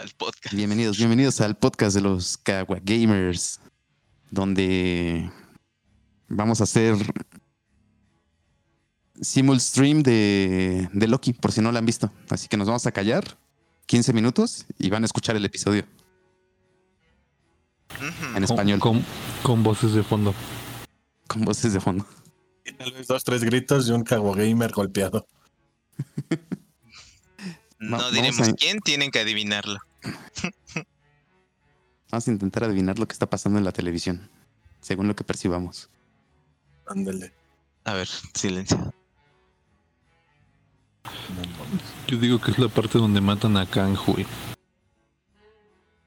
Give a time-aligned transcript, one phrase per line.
[0.00, 0.54] al podcast.
[0.54, 3.60] Bienvenidos, bienvenidos al podcast de los Kawa Gamers,
[4.30, 5.30] donde
[6.28, 6.96] vamos a hacer
[9.20, 12.10] simul stream de, de Loki, por si no lo han visto.
[12.30, 13.36] Así que nos vamos a callar
[13.86, 15.84] 15 minutos y van a escuchar el episodio
[18.34, 19.04] en español Con,
[19.42, 20.34] con voces de fondo.
[21.26, 22.06] con voces de fondo.
[22.64, 25.26] Y tal vez dos, tres gritos de un Gamer golpeado.
[27.82, 29.80] No diremos a- quién, tienen que adivinarlo.
[32.10, 34.28] Vamos a intentar adivinar lo que está pasando en la televisión,
[34.80, 35.88] según lo que percibamos.
[36.86, 37.32] Ándale.
[37.84, 38.92] A ver, silencio.
[42.08, 44.26] Yo digo que es la parte donde matan a Kang Hui.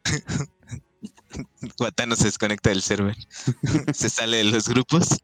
[1.77, 3.15] Guatano se desconecta del server.
[3.93, 5.23] se sale de los grupos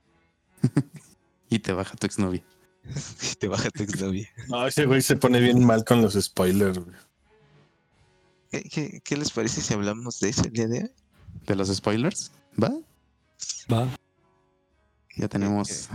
[1.50, 2.44] Y te baja tu exnovia.
[3.32, 4.30] y te baja tu exnovia.
[4.48, 6.96] No, ese güey se pone bien mal con los spoilers, güey.
[8.50, 10.92] ¿Qué, qué, qué les parece si hablamos de eso el día de hoy?
[11.46, 12.32] ¿De los spoilers?
[12.62, 12.72] ¿Va?
[13.72, 13.88] Va.
[15.16, 15.90] Ya tenemos.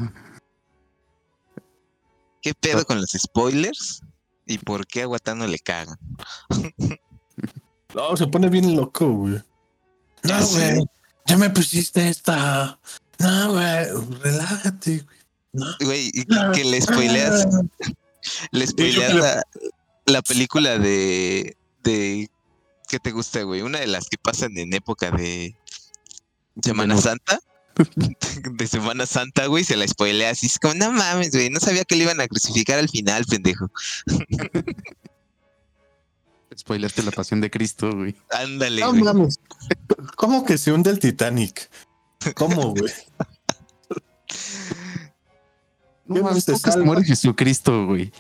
[2.43, 4.03] ¿Qué pedo con los spoilers?
[4.47, 5.99] ¿Y por qué a Guatano le cagan?
[7.95, 9.41] No, se pone bien loco, güey.
[10.25, 10.85] No, güey.
[11.27, 12.77] Ya me pusiste esta.
[13.21, 13.87] No, güey.
[14.21, 15.19] Relájate, güey.
[15.53, 15.67] No.
[15.79, 17.47] Güey, que, le spoileas,
[18.51, 19.43] le spoileas la,
[20.07, 22.29] la película de, de
[22.89, 23.63] ¿qué te gusta, güey?
[23.63, 25.57] Una de las que pasan en época de
[26.63, 26.97] Semana.
[27.01, 27.41] Santa.
[28.53, 30.47] De Semana Santa, güey, se la spoilea así.
[30.47, 33.69] Es como, no mames, güey, no sabía que le iban a crucificar al final, pendejo.
[36.57, 38.15] Spoileaste la pasión de Cristo, güey.
[38.31, 39.03] Ándale, No güey.
[39.03, 39.41] mames.
[40.17, 41.69] ¿Cómo que se hunde el Titanic?
[42.37, 42.93] ¿Cómo, güey?
[46.07, 46.47] No ¿Qué mames,
[46.85, 48.13] muere Jesucristo, güey.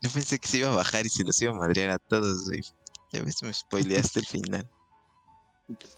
[0.00, 2.46] Yo pensé que se iba a bajar y se los iba a madrear a todos,
[2.46, 2.62] güey.
[3.12, 4.70] Ya ves, me spoileaste el final.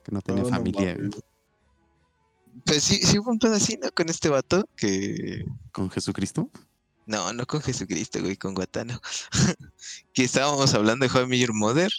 [0.05, 1.11] Que no tenía No, no familia, güey.
[2.64, 6.51] Pues sí, sí hubo un pedacito con este vato que Con Jesucristo.
[7.07, 9.01] No, no con Jesucristo, güey, con Guatano.
[10.13, 11.91] que estábamos hablando de Met Your Mother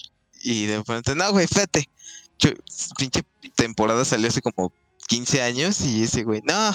[0.43, 1.89] y de pronto, no, güey, fíjate.
[2.37, 2.51] Yo-
[2.97, 3.23] pinche
[3.55, 4.71] temporada salió hace como
[5.07, 6.71] 15 años y ese güey, no,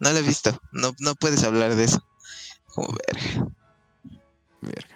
[0.00, 0.58] no lo he visto.
[0.72, 2.04] No, no puedes hablar de eso.
[2.74, 3.48] Como verga.
[4.62, 4.93] Verga.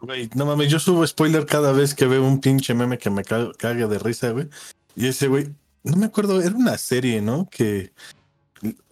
[0.00, 3.22] Güey, no mames, yo subo spoiler cada vez que veo un pinche meme que me
[3.22, 4.48] ca- cague de risa, güey.
[4.96, 7.48] Y ese güey, no me acuerdo, era una serie, ¿no?
[7.50, 7.92] Que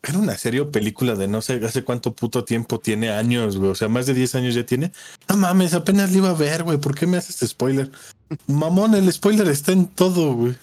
[0.03, 3.71] era una serie o película de no sé hace cuánto puto tiempo tiene años, güey.
[3.71, 4.93] O sea, más de 10 años ya tiene.
[5.29, 6.79] No mames, apenas le iba a ver, güey.
[6.79, 7.91] ¿Por qué me haces este spoiler?
[8.47, 10.57] Mamón, el spoiler está en todo, güey.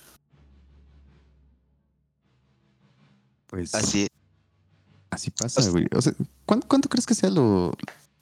[3.47, 4.07] Pues Así,
[5.09, 5.87] así pasa, güey.
[5.95, 6.13] O sea,
[6.45, 7.73] ¿cuánto, cuánto crees que sea lo,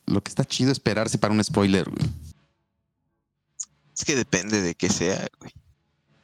[0.05, 2.09] lo que está chido esperarse para un spoiler, güey?
[3.95, 5.51] es que depende de qué sea, güey.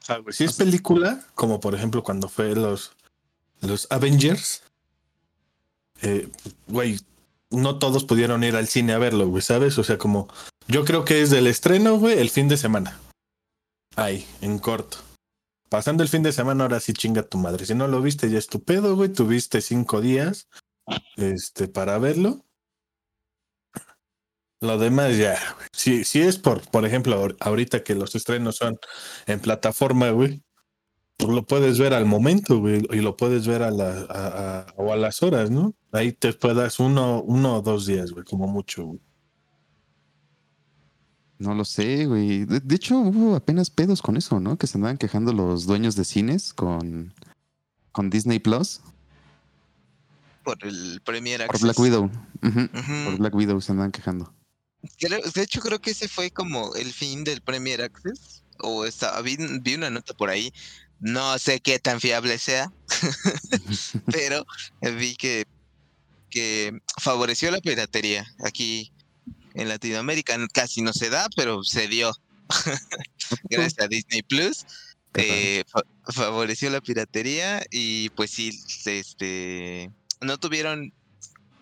[0.02, 2.92] O sea, güey, si es película, como por ejemplo cuando fue los,
[3.60, 4.62] los Avengers,
[6.02, 6.28] eh,
[6.66, 6.98] güey,
[7.50, 9.78] no todos pudieron ir al cine a verlo, güey, ¿sabes?
[9.78, 10.28] O sea, como
[10.66, 12.98] yo creo que es del estreno, güey, el fin de semana.
[13.96, 14.98] Ahí, en corto.
[15.68, 17.66] Pasando el fin de semana, ahora sí chinga tu madre.
[17.66, 19.08] Si no lo viste, ya es tu pedo, güey.
[19.08, 20.48] Tuviste cinco días
[21.16, 22.44] este, para verlo.
[24.60, 25.68] Lo demás ya, güey.
[25.72, 28.78] Si, si es por, por ejemplo, ahor- ahorita que los estrenos son
[29.26, 30.42] en plataforma, güey,
[31.16, 34.74] pues lo puedes ver al momento, güey, y lo puedes ver a la, a- a-
[34.76, 35.74] o a las horas, ¿no?
[35.92, 39.00] Ahí te puedas uno, uno o dos días, güey, como mucho, güey.
[41.38, 42.44] No lo sé, güey.
[42.44, 44.58] De, de hecho, hubo apenas pedos con eso, ¿no?
[44.58, 47.14] Que se andaban quejando los dueños de cines con,
[47.92, 48.82] con Disney Plus
[50.44, 51.62] Por el Premier por Access.
[51.62, 52.10] Black Widow.
[53.06, 54.34] Por Black Widow se andaban quejando.
[54.98, 58.42] Creo- de hecho, creo que ese fue como el fin del Premier Access.
[58.62, 60.52] O estaba, vi, vi una nota por ahí.
[61.00, 62.70] No sé qué tan fiable sea,
[64.12, 64.44] pero
[64.98, 65.46] vi que,
[66.28, 68.92] que favoreció la piratería aquí
[69.54, 70.36] en Latinoamérica.
[70.52, 72.12] Casi no se da, pero se dio.
[73.48, 74.66] Gracias a Disney Plus.
[75.14, 78.50] Eh, fa- favoreció la piratería y pues sí,
[78.84, 79.90] este,
[80.20, 80.92] no tuvieron,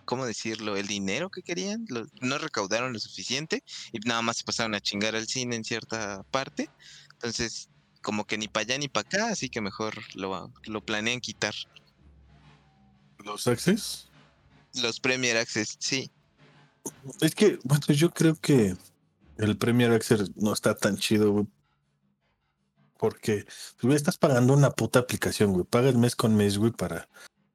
[0.09, 0.75] ¿cómo decirlo?
[0.75, 4.81] El dinero que querían, lo- no recaudaron lo suficiente y nada más se pasaron a
[4.81, 6.67] chingar al cine en cierta parte.
[7.13, 7.69] Entonces,
[8.01, 11.53] como que ni para allá ni para acá, así que mejor lo, lo planean quitar.
[13.19, 14.09] Los access.
[14.81, 16.09] Los Premier Access, sí.
[17.21, 18.75] Es que, bueno, yo creo que
[19.37, 21.47] el Premier Access no está tan chido, güey.
[22.97, 23.45] Porque,
[23.83, 25.65] güey, estás pagando una puta aplicación, güey.
[25.65, 27.07] Pagas mes con mes, güey, para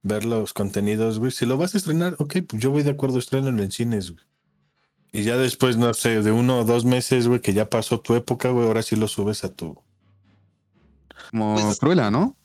[0.04, 1.32] ver los contenidos, güey.
[1.32, 4.24] Si lo vas a estrenar, ok, pues yo voy de acuerdo, estrenarlo en cines, güey.
[5.12, 8.14] Y ya después, no sé, de uno o dos meses, güey, que ya pasó tu
[8.14, 9.80] época, güey, ahora sí lo subes a tu.
[11.30, 12.36] Como Pues- Cruella, ¿no?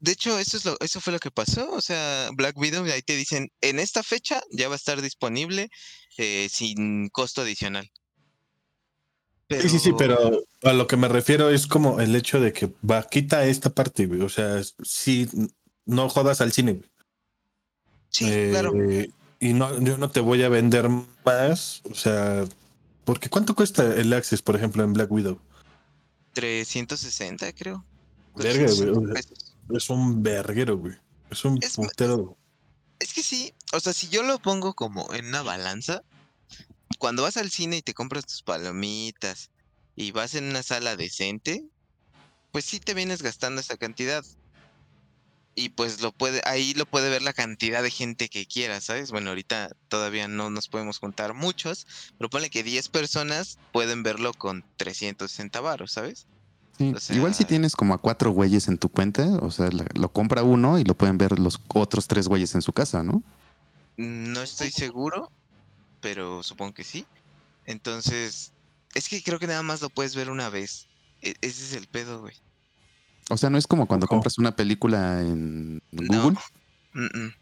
[0.00, 1.72] De hecho, eso, es lo, eso fue lo que pasó.
[1.72, 5.70] O sea, Black Widow, ahí te dicen, en esta fecha ya va a estar disponible
[6.18, 7.90] eh, sin costo adicional.
[9.48, 12.70] Sí, sí, sí, pero a lo que me refiero es como el hecho de que
[12.88, 14.20] va, quita esta parte, güey.
[14.20, 15.26] O sea, sí,
[15.86, 16.82] no jodas al cine.
[18.10, 18.72] Sí, claro.
[18.74, 19.10] Eh,
[19.40, 20.88] Y no, yo no te voy a vender
[21.24, 21.82] más.
[21.90, 22.44] O sea,
[23.04, 25.38] porque ¿cuánto cuesta el Access, por ejemplo, en Black Widow?
[26.32, 27.84] 360, creo.
[28.34, 29.54] Verga, güey, 360 o sea, pesos.
[29.74, 30.94] Es un verguero, güey.
[31.30, 32.36] Es un Es- putero.
[33.00, 36.02] Es que sí, o sea, si yo lo pongo como en una balanza,
[36.98, 39.50] cuando vas al cine y te compras tus palomitas
[39.96, 41.64] y vas en una sala decente,
[42.52, 44.24] pues sí te vienes gastando esa cantidad.
[45.56, 49.10] Y pues lo puede, ahí lo puede ver la cantidad de gente que quiera, ¿sabes?
[49.12, 51.86] Bueno, ahorita todavía no nos podemos juntar muchos,
[52.18, 56.26] pero ponle que 10 personas pueden verlo con 360 varos, ¿sabes?
[56.76, 60.08] Sí, O Igual si tienes como a cuatro güeyes en tu cuenta, o sea, lo
[60.12, 63.22] compra uno y lo pueden ver los otros tres güeyes en su casa, ¿no?
[63.96, 65.30] No estoy seguro,
[66.00, 67.06] pero supongo que sí.
[67.64, 68.52] Entonces,
[68.94, 70.88] es que creo que nada más lo puedes ver una vez.
[71.22, 72.34] E- ese es el pedo, güey.
[73.30, 74.14] O sea, no es como cuando Ojo.
[74.16, 76.22] compras una película en No.
[76.22, 76.38] Google.
[76.92, 77.34] Mm, mm.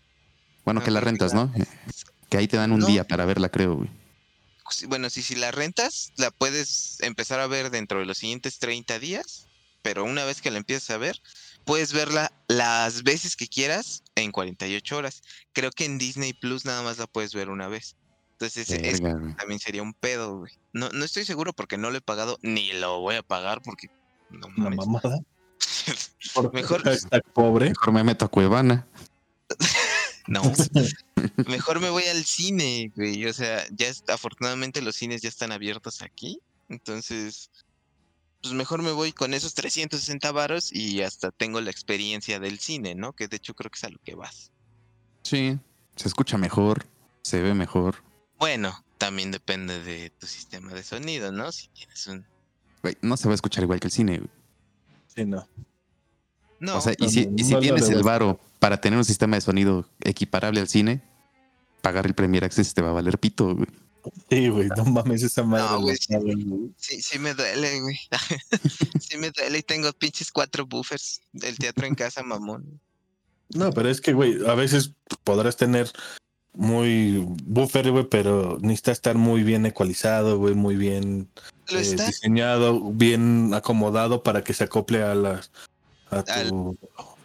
[0.65, 1.53] Bueno, No, que la rentas, ¿no?
[2.31, 2.87] Que ahí te dan un No.
[2.87, 3.91] día para verla, creo, güey.
[4.71, 8.59] Sí, Bueno, si, si la rentas, la puedes empezar a ver dentro de los siguientes
[8.59, 9.49] 30 días,
[9.83, 11.21] pero una vez que la empiezas a ver,
[11.67, 15.23] puedes verla las veces que quieras en 48 horas.
[15.53, 17.97] Creo que en Disney Plus nada más la puedes ver una vez.
[18.35, 19.03] Entonces, es-
[19.37, 20.53] también sería un pedo, güey.
[20.73, 23.89] No, no estoy seguro porque no lo he pagado, ni lo voy a pagar porque...
[24.31, 24.79] No mames.
[24.79, 25.21] mamada.
[26.35, 27.69] Por- Mejor- Hashtag pobre.
[27.71, 28.87] Mejor me meto a Cuevana.
[30.29, 30.41] No,
[31.49, 33.27] mejor me voy al cine, güey.
[33.27, 36.39] O sea, ya es- afortunadamente los cines ya están abiertos aquí.
[36.69, 37.51] Entonces,
[38.41, 42.95] pues mejor me voy con esos 360 varos y hasta tengo la experiencia del cine,
[42.95, 43.13] ¿no?
[43.15, 44.53] Que de hecho creo que es a lo que vas.
[45.25, 45.59] Sí,
[45.97, 46.87] se escucha mejor,
[47.23, 47.97] se ve mejor.
[48.39, 51.51] Bueno, también depende de tu sistema de sonido, ¿no?
[51.51, 52.25] Si tienes un...
[52.81, 54.31] Güey, no se va a escuchar igual que el cine, güey.
[55.15, 55.47] Sí, no.
[56.61, 59.41] No, o sea, y si, y si tienes el varo para tener un sistema de
[59.41, 61.03] sonido equiparable al cine,
[61.81, 63.67] pagar el Premier Access te va a valer pito, güey.
[64.31, 65.65] Sí, güey, no mames esa madre.
[65.71, 66.15] No, güey, sí.
[66.15, 66.71] güey.
[66.77, 67.99] sí, sí me duele, güey.
[69.01, 72.81] sí me duele y tengo pinches cuatro buffers del teatro en casa, mamón.
[73.51, 74.93] No, pero es que, güey, a veces
[75.25, 75.91] podrás tener
[76.55, 81.29] muy buffer, güey, pero necesita estar muy bien ecualizado, güey, muy bien
[81.71, 85.51] eh, diseñado, bien acomodado para que se acople a las
[86.11, 86.31] a tu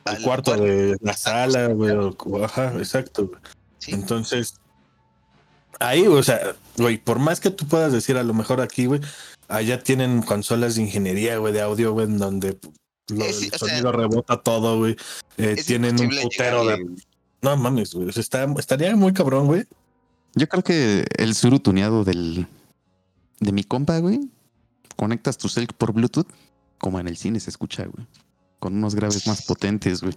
[0.05, 0.63] al al cuarto cuarto.
[0.63, 1.93] de la sala, güey.
[2.43, 3.31] Ajá, exacto.
[3.79, 3.91] Sí.
[3.91, 4.55] Entonces,
[5.79, 9.01] ahí, o sea, güey, por más que tú puedas decir a lo mejor aquí, güey,
[9.49, 12.57] allá tienen consolas de ingeniería, güey, de audio, güey, en donde
[13.09, 14.95] lo- el sea, sonido rebota todo, güey.
[15.37, 16.85] Eh, tienen un putero de...
[17.41, 18.09] No mames, güey.
[18.09, 19.65] o sea, está, estaría muy cabrón, güey.
[20.35, 22.47] Yo creo que el suru tuneado del
[23.39, 24.29] de mi compa, güey,
[24.95, 26.27] conectas tu cel por Bluetooth,
[26.77, 28.05] como en el cine se escucha, güey.
[28.59, 30.15] Con unos graves más potentes, güey.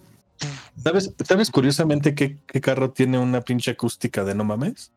[0.82, 4.92] ¿Sabes, ¿sabes curiosamente qué, qué carro tiene una pinche acústica de no mames?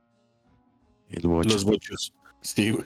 [1.10, 1.50] El bocho.
[1.50, 2.14] Los bochos.
[2.42, 2.86] Sí, güey.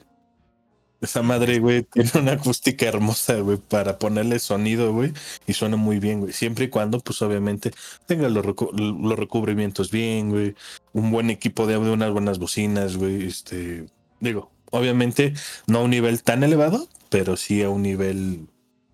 [1.00, 5.14] Esa madre, güey, tiene una acústica hermosa, güey, para ponerle sonido, güey,
[5.46, 6.34] y suena muy bien, güey.
[6.34, 7.72] Siempre y cuando, pues, obviamente,
[8.08, 10.56] tenga los, recu- los recubrimientos bien, güey.
[10.94, 13.28] Un buen equipo de audio, unas buenas bocinas, güey.
[13.28, 13.86] Este,
[14.20, 15.34] digo, obviamente,
[15.68, 18.48] no a un nivel tan elevado, pero sí a un nivel,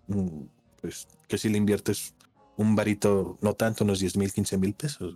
[0.07, 0.27] mm,
[0.81, 2.15] pues, que si le inviertes
[2.57, 5.15] un varito, no tanto, unos 10 mil, 15 mil pesos.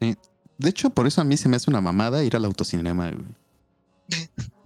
[0.00, 3.26] De hecho, por eso a mí se me hace una mamada ir al autocinema, güey.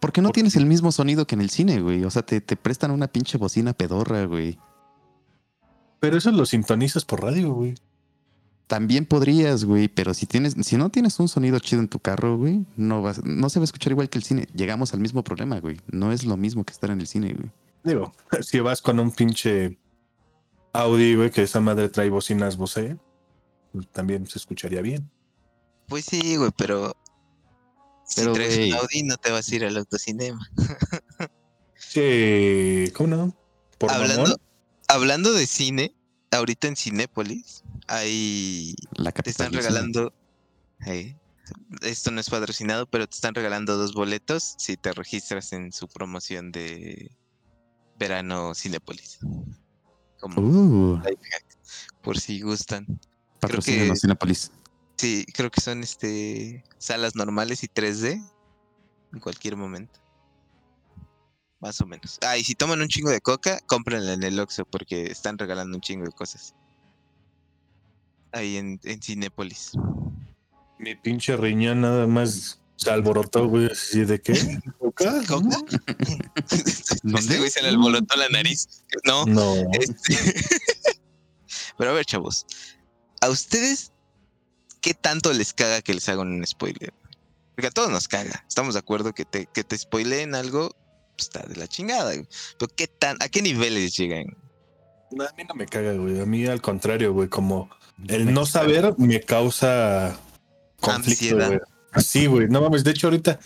[0.00, 2.04] Porque no ¿Por tienes el mismo sonido que en el cine, güey.
[2.04, 4.58] O sea, te, te prestan una pinche bocina pedorra, güey.
[6.00, 7.74] Pero eso lo sintonizas por radio, güey.
[8.68, 12.36] También podrías, güey, pero si tienes, si no tienes un sonido chido en tu carro,
[12.36, 14.46] güey, no vas, no se va a escuchar igual que el cine.
[14.54, 15.80] Llegamos al mismo problema, güey.
[15.90, 17.50] No es lo mismo que estar en el cine, güey.
[17.82, 18.12] Digo,
[18.42, 19.78] si vas con un pinche
[20.74, 22.98] Audi, güey, que esa madre trae bocinas Bose,
[23.92, 25.10] también se escucharía bien.
[25.86, 26.94] Pues sí, güey, pero...
[28.16, 30.48] Pero, si traes un Audi no te vas a ir al autocinema.
[31.74, 33.36] Sí, ¿cómo no?
[33.78, 34.36] Por Hablando, mamón.
[34.88, 35.94] hablando de cine,
[36.30, 40.12] ahorita en Cinépolis hay La te están regalando
[40.86, 41.16] eh,
[41.82, 45.88] esto no es patrocinado, pero te están regalando dos boletos si te registras en su
[45.88, 47.16] promoción de
[47.98, 49.18] verano Cinépolis.
[50.20, 51.00] Como Uh,
[52.02, 52.86] por si gustan.
[53.40, 54.50] patrocínanos que- Cinépolis.
[54.98, 58.20] Sí, creo que son este salas normales y 3D
[59.12, 60.00] en cualquier momento.
[61.60, 62.18] Más o menos.
[62.22, 65.76] Ah, y si toman un chingo de coca, cómprenla en el Oxxo porque están regalando
[65.76, 66.54] un chingo de cosas.
[68.32, 69.72] Ahí en, en Cinépolis.
[70.78, 74.60] Mi pinche riñón nada más se alborotó, güey, así de qué?
[74.78, 75.20] ¿Coca?
[75.28, 75.56] ¿Coca?
[77.18, 78.84] Este güey se le alborotó la nariz.
[79.04, 79.54] No, No.
[79.72, 80.34] Este-
[81.78, 82.44] Pero a ver, chavos.
[83.20, 83.92] ¿A ustedes
[84.80, 86.92] qué tanto les caga que les hagan un spoiler?
[87.54, 88.44] Porque a todos nos caga.
[88.48, 90.70] Estamos de acuerdo que te, que te spoileen algo,
[91.16, 92.14] pues, está de la chingada.
[92.14, 92.26] güey.
[92.58, 94.26] Pero ¿qué tan, ¿a qué niveles llegan?
[95.10, 96.20] No, a mí no me caga, güey.
[96.20, 97.68] A mí al contrario, güey, como
[98.06, 100.18] el no saber me causa
[100.80, 101.58] conflicto, güey.
[101.92, 102.46] Así, güey.
[102.48, 103.40] No mames, de hecho ahorita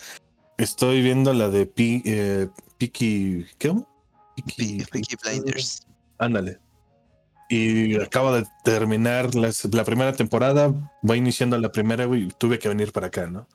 [0.57, 3.73] estoy viendo la de Pi, eh, Peaky, ¿qué?
[4.57, 5.87] Pe- Peaky Blinders.
[6.19, 6.59] Ándale.
[7.49, 12.57] Y acabo de terminar las- la primera temporada, voy iniciando la primera, güey, y tuve
[12.59, 13.47] que venir para acá, ¿no?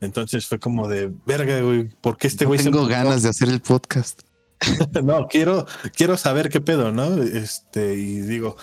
[0.00, 2.94] Entonces fue como de, verga, güey, ¿por qué este No güey se tengo emputó?
[2.96, 4.20] ganas de hacer el podcast.
[5.02, 5.66] no, quiero,
[5.96, 7.22] quiero saber qué pedo, ¿no?
[7.22, 8.56] Este, y digo,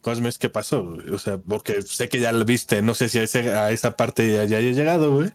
[0.00, 0.96] Cosmes, ¿qué pasó?
[1.12, 3.96] O sea, porque sé que ya lo viste, no sé si a, ese- a esa
[3.96, 5.30] parte ya, ya haya llegado, güey,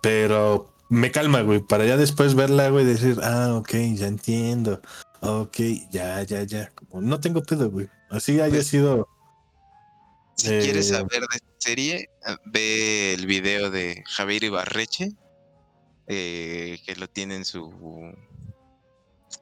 [0.00, 4.80] pero me calma, güey, para ya después verla, güey, decir, ah, ok, ya entiendo,
[5.22, 5.56] ok,
[5.90, 9.08] ya, ya, ya, como no tengo pedo, güey, así haya Pues, sido,
[10.36, 15.12] Si quieres Eh, saber de esta serie, ah, ve el video de Javier Ibarreche,
[16.06, 17.70] eh, que lo tiene en su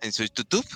[0.02, 0.66] en su YouTube.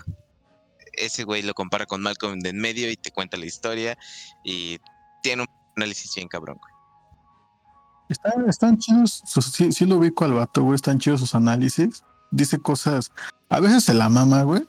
[0.94, 3.98] Ese güey lo compara con Malcolm de en medio y te cuenta la historia
[4.44, 4.78] y
[5.22, 6.58] tiene un análisis bien cabrón.
[6.58, 6.72] güey.
[8.08, 12.04] Están, están chidos, sus- sí, sí lo ubico al vato, güey, están chidos sus análisis.
[12.30, 13.10] Dice cosas,
[13.48, 14.62] a veces se la mama, güey,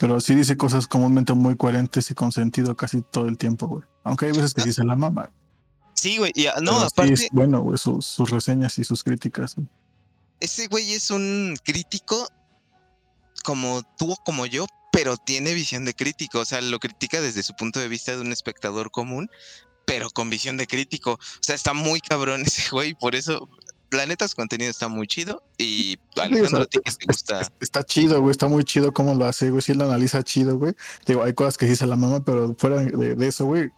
[0.00, 3.82] pero sí dice cosas comúnmente muy coherentes y con sentido casi todo el tiempo, güey.
[4.02, 5.30] Aunque hay veces que sí se la mama.
[5.92, 8.84] Sí, güey, y, ah, no, pero sí aparte, es bueno, güey, sus, sus reseñas y
[8.84, 9.56] sus críticas.
[9.56, 9.68] güey.
[10.40, 12.26] ese güey es un crítico
[13.44, 17.42] como tú o como yo, pero tiene visión de crítico, o sea, lo critica desde
[17.42, 19.28] su punto de vista de un espectador común,
[19.84, 21.12] pero con visión de crítico.
[21.12, 23.50] O sea, está muy cabrón ese güey, por eso,
[23.90, 27.40] la neta, su contenido está muy chido y Alejandro, ¿a ti qué te gusta?
[27.40, 30.58] Es- Está chido, güey, está muy chido cómo lo hace, güey, sí lo analiza chido,
[30.58, 30.74] güey.
[31.06, 33.70] Digo, hay cosas que sí se la mama, pero fuera de, de eso, güey,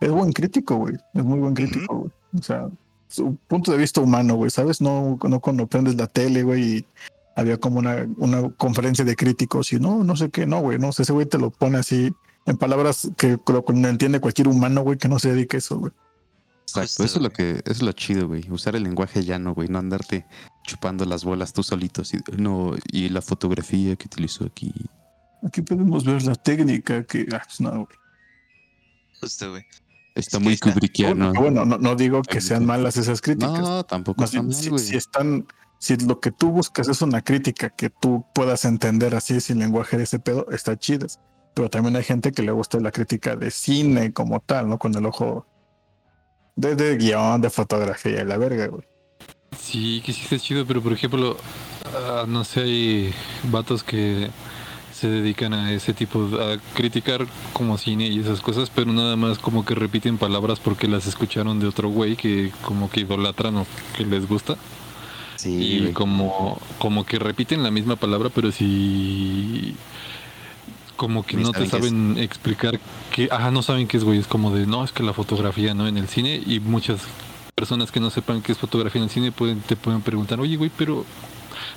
[0.00, 2.10] es buen crítico, güey, es muy buen crítico, güey.
[2.38, 2.68] O sea,
[3.08, 4.80] su punto de vista humano, güey, ¿sabes?
[4.80, 6.86] No, no cuando prendes la tele, güey, y
[7.34, 10.92] había como una, una conferencia de críticos y no, no sé qué, no, güey, no
[10.92, 12.10] sé, ese güey te lo pone así
[12.46, 15.58] en palabras que lo que no entiende cualquier humano, güey, que no se dedique a
[15.58, 15.92] eso, güey.
[16.68, 18.50] Exacto, Justo, eso es lo que eso es lo chido, güey.
[18.50, 20.26] Usar el lenguaje llano, güey, no andarte
[20.64, 22.02] chupando las bolas tú solito.
[22.02, 24.72] así, no, y la fotografía que utilizó aquí.
[25.46, 27.86] Aquí podemos ver la técnica que, ah, pues no, güey.
[29.20, 29.62] Justo, güey.
[30.14, 31.26] Está Es muy está- kubrickiano.
[31.32, 33.60] Bueno, bueno, no, no digo que Está sean malas esas críticas.
[33.60, 34.82] No, tampoco No, está si, mal, si- güey.
[34.84, 35.46] si están,
[35.78, 39.98] si lo que tú buscas es una crítica que tú puedas entender así sin lenguaje
[39.98, 41.20] de ese pedo, está chidas.
[41.54, 44.78] Pero también hay gente que le gusta la crítica de cine como tal, ¿no?
[44.78, 45.46] Con el ojo
[46.56, 48.84] de, de guion, de fotografía la verga, güey.
[49.58, 51.36] Sí, que sí está chido, pero por ejemplo,
[51.84, 54.30] ah, no sé, hay vatos que
[54.92, 59.16] se dedican a ese tipo, de- a criticar como cine y esas cosas, pero nada
[59.16, 63.56] más como que repiten palabras porque las escucharon de otro güey que como que idolatran
[63.58, 64.56] o que les gusta.
[65.34, 69.76] Sí, y como, como que repiten la misma palabra, pero si
[70.96, 72.80] como que no te saben explicar
[73.14, 75.74] que, ajá, no saben qué es, güey, es como de, no, es que la fotografía,
[75.74, 75.86] ¿no?
[75.86, 77.00] En el cine y muchas
[77.54, 80.56] personas que no sepan qué es fotografía en el cine pueden, te pueden preguntar, oye,
[80.56, 81.04] güey, pero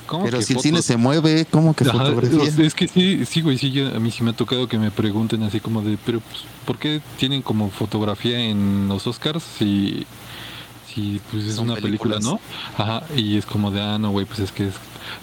[0.08, 2.66] ¿cómo Pero que si el cine fotos?" se mueve, ¿cómo que Ajá, fotografía?
[2.66, 4.92] es que sí, sí, güey, sí, yo- a mí sí me ha tocado que me
[4.92, 10.06] pregunten así como de, pero pues, ¿por qué tienen como fotografía en los Oscars si,
[10.94, 12.24] si pues es Son una película, películas.
[12.24, 12.84] ¿no?
[12.84, 14.74] Ajá, y es como de, ah, no, güey, pues es que es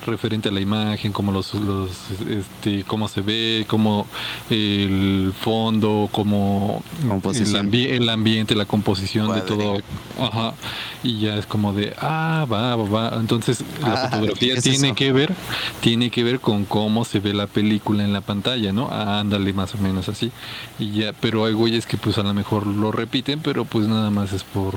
[0.06, 1.90] referente a la imagen, como los, los,
[2.28, 4.06] este, cómo se ve, como
[4.50, 7.70] el fondo, como el, Composición.
[7.70, 9.80] ambi- el ambiente, la composición de todo,
[10.20, 10.54] ajá,
[11.02, 14.64] y ya es como de, ah, va, va, va, entonces la Ah, fotografía ¿qué es
[14.64, 14.94] tiene eso?
[14.96, 15.34] que ver,
[15.80, 18.88] tiene que ver con cómo se ve la película en la pantalla, ¿no?
[18.90, 20.32] Ah, ándale, más o menos así,
[20.78, 24.10] y ya, pero hay güeyes que pues a lo mejor lo repiten, pero pues nada
[24.10, 24.74] más es por,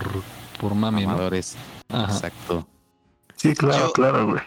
[0.60, 1.12] por mame, ¿no?
[1.12, 1.56] Amadores.
[1.92, 2.14] Ajá.
[2.14, 2.68] Exacto.
[3.36, 4.42] Sí, claro, Yo- claro, güey.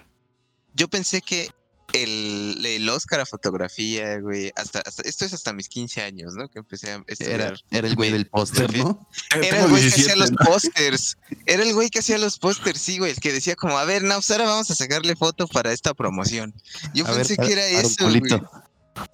[0.75, 1.51] Yo pensé que
[1.93, 6.49] el, el Oscar a fotografía, güey, hasta, hasta- esto es hasta mis 15 años, ¿no?
[6.49, 7.41] Que empecé a estudiar.
[7.41, 8.75] Era, era el güey del póster.
[8.79, 9.07] ¿no?
[9.43, 10.37] Era el güey que hacía 17, los ¿no?
[10.39, 11.19] pósters.
[11.45, 13.11] Era el güey que hacía los pósters, sí, güey.
[13.11, 16.55] El que decía como, a ver, Naus, ahora vamos a sacarle foto para esta promoción.
[16.95, 18.21] Yo A pensé que era para eso, güey.
[18.21, 18.51] culito.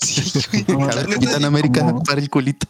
[0.00, 0.64] Sí, güey.
[0.78, 2.68] No, A La ver, neta, Capitán América, como- para el culito.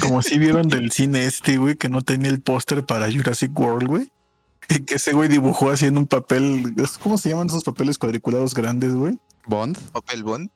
[0.00, 3.86] Como si vieron del cine este, güey, que no tenía el póster para Jurassic World,
[3.86, 4.10] güey.
[4.68, 6.74] Que ese güey dibujó así en un papel.
[7.02, 9.18] ¿Cómo se llaman esos papeles cuadriculados grandes, güey?
[9.46, 9.76] ¿Bond?
[9.92, 10.50] Papel Bond.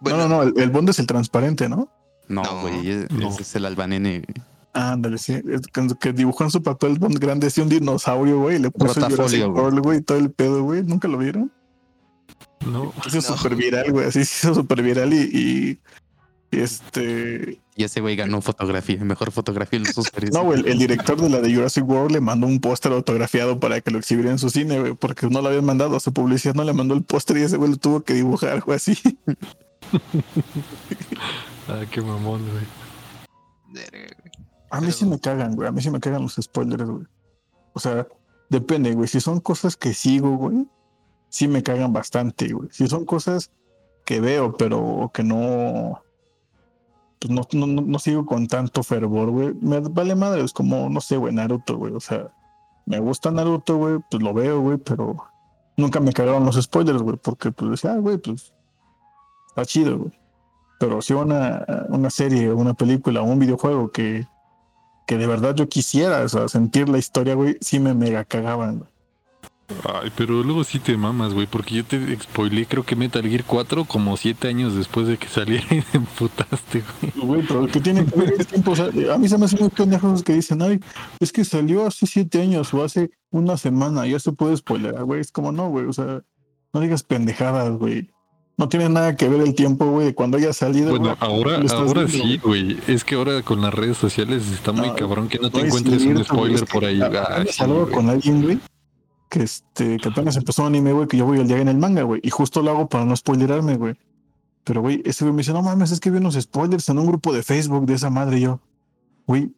[0.00, 1.88] no, no, no, el, el Bond es el transparente, ¿no?
[2.28, 3.28] No, güey, no.
[3.30, 4.22] ese es el albanene.
[4.74, 5.40] Ándale, sí.
[5.98, 8.58] Que- dibujó en su papel Bond grande así un dinosaurio, güey.
[8.58, 9.50] Le puso Jurassic güey.
[9.50, 10.82] World, güey, y todo el pedo, güey.
[10.84, 11.50] ¿Nunca lo vieron?
[12.66, 12.92] No.
[13.08, 13.36] Se hizo No.
[13.38, 14.06] súper viral, güey.
[14.06, 15.80] Así se hizo súper viral y, y-
[16.50, 17.60] y este.
[17.78, 20.32] Y ese güey ganó fotografía, mejor fotografía en los Oscars.
[20.32, 23.80] No, el, el director de la de Jurassic World le mandó un póster autografiado para
[23.80, 26.56] que lo exhibiera en su cine, güey, porque no lo habían mandado a su publicidad,
[26.56, 28.98] no le mandó el póster y ese güey lo tuvo que dibujar, güey, así.
[31.68, 33.86] Ah, qué mamón, güey.
[34.70, 37.04] A mí sí me cagan, güey, a mí sí me cagan los spoilers, güey.
[37.74, 38.08] O sea,
[38.48, 39.06] depende, güey.
[39.06, 40.66] Si son cosas que sigo, güey,
[41.28, 42.70] sí me cagan bastante, güey.
[42.72, 43.52] Si son cosas
[44.04, 46.02] que veo, pero que no.
[47.20, 49.54] Pues no, no, no- sigo con tanto fervor, güey.
[49.60, 51.92] Me vale madre, es como, no sé, güey, Naruto, güey.
[51.94, 52.28] O sea,
[52.86, 55.16] me gusta Naruto, güey, pues lo veo, güey, pero
[55.76, 58.52] nunca me cagaron los spoilers, güey, porque pues decía, ah, güey, pues
[59.48, 60.12] está chido, güey.
[60.78, 64.26] Pero si una, una serie, una película un videojuego que,
[65.08, 68.78] que de verdad yo quisiera, o sea, sentir la historia, güey, sí me mega cagaban,
[68.78, 68.90] güey.
[69.84, 73.44] Ay, pero luego sí te mamas, güey, porque yo te spoilé, creo que Metal Gear
[73.44, 77.26] 4 como 7 años después de que saliera y te emputaste, güey.
[77.26, 79.44] Güey, pero el que tiene que ver es tiempo, o sea, a mí se me
[79.44, 80.80] hacen muy pendejos que dicen, ay,
[81.20, 85.20] es que salió hace siete años o hace una semana, ya se puede spoiler, güey.
[85.20, 86.22] Es como no, güey, o sea,
[86.72, 88.10] no digas pendejadas, güey.
[88.56, 90.90] No tiene nada que ver el tiempo, güey, de cuando haya salido.
[90.90, 92.78] Bueno, ahora, ahora viendo, sí, güey.
[92.88, 96.02] Es que ahora con las redes sociales está muy No, cabrón que no te encuentres
[96.02, 97.00] un spoiler por ahí.
[97.00, 98.58] Ay, sí, con alguien, güey,
[99.28, 101.78] que este, que apenas empezó un anime, güey, que yo voy al día en el
[101.78, 103.94] manga, güey, y justo lo hago para no spoilerarme, güey.
[104.64, 107.06] Pero, güey, ese güey me dice, no mames, es que vi unos spoilers en un
[107.06, 108.60] grupo de Facebook de esa madre, y yo,
[109.26, 109.52] güey,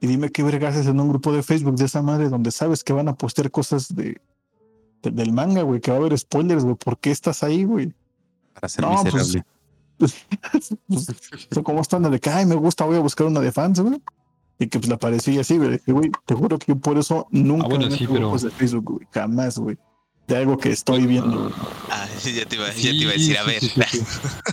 [0.00, 2.82] y dime qué vergas es en un grupo de Facebook de esa madre donde sabes
[2.84, 4.20] que van a postear cosas de,
[5.02, 7.92] de- del manga, güey, que va a haber spoilers, güey, ¿por qué estás ahí, güey?
[8.54, 9.44] Para ser No, pues, miserable.
[9.98, 10.26] Pues,
[10.90, 13.78] o sea, como están de que, ay, me gusta, voy a buscar una de fans,
[13.78, 14.02] güey.
[14.58, 15.78] Y que pues le aparecía así, güey.
[16.26, 18.84] te juro que yo por eso nunca Ah, bueno, me sí, pero- grupos de Facebook,
[18.94, 19.08] güey.
[19.12, 19.76] Jamás, güey.
[20.28, 21.50] De algo que estoy viendo.
[21.90, 23.60] Ah, sí, ya te iba, ya te iba a decir, a Sí, ver.
[23.60, 23.68] sí,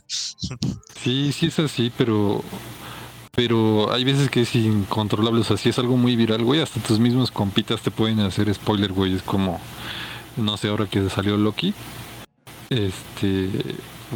[0.07, 0.57] sí, sí.
[1.03, 2.43] Sí, sí es así, pero
[3.35, 6.81] pero hay veces que es incontrolable, o sea, si es algo muy viral, güey, hasta
[6.81, 9.61] tus mismos compitas te pueden hacer spoiler, güey, es como
[10.35, 11.73] no sé, ahora que salió Loki,
[12.69, 13.49] este,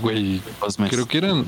[0.01, 0.41] güey,
[0.89, 1.45] creo que eran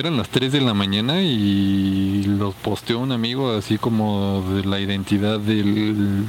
[0.00, 4.80] eran las 3 de la mañana y lo posteó un amigo así como de la
[4.80, 6.24] identidad del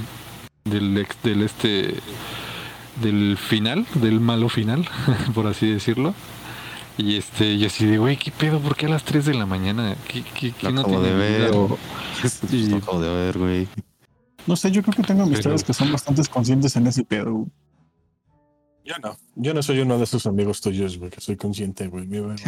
[0.66, 1.96] del ex del este
[3.02, 4.88] del final, del malo final,
[5.34, 6.14] por así decirlo.
[6.98, 8.60] Y este, yo así de, güey, ¿qué pedo?
[8.60, 9.96] ¿Por qué a las 3 de la mañana?
[10.08, 11.44] ¿Qué, qué, qué no acabo tiene de ver.
[12.82, 13.68] acabo de ver, güey.
[14.48, 17.32] No sé, yo creo que tengo amistades Pero- que son bastante conscientes en ese pedo,
[17.34, 17.48] güey.
[18.88, 19.18] Yo no.
[19.36, 22.08] Yo no soy uno de esos amigos tuyos, güey, que soy consciente, güey.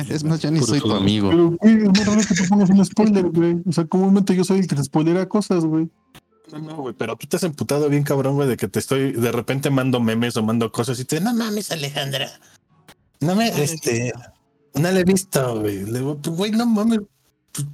[0.10, 1.30] Es más, ya ni soy tu amigo.
[1.30, 3.58] Pero, güey, es muy raro que te pongas un spoiler, güey.
[3.68, 5.90] O sea, comúnmente yo soy el que te spoilera cosas, güey.
[6.54, 9.12] No, no, güey, pero tú te has emputado bien cabrón, güey, de que te estoy,
[9.12, 12.32] de repente mando memes o mando cosas y te, no mames, Alejandra.
[13.20, 14.14] No me, este,
[14.76, 15.84] no la he visto, güey.
[15.84, 17.02] Le digo, "Pues, güey, no mames.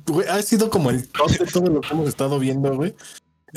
[0.08, 2.96] Güey, ha sido como el top de todo lo que hemos estado viendo, güey.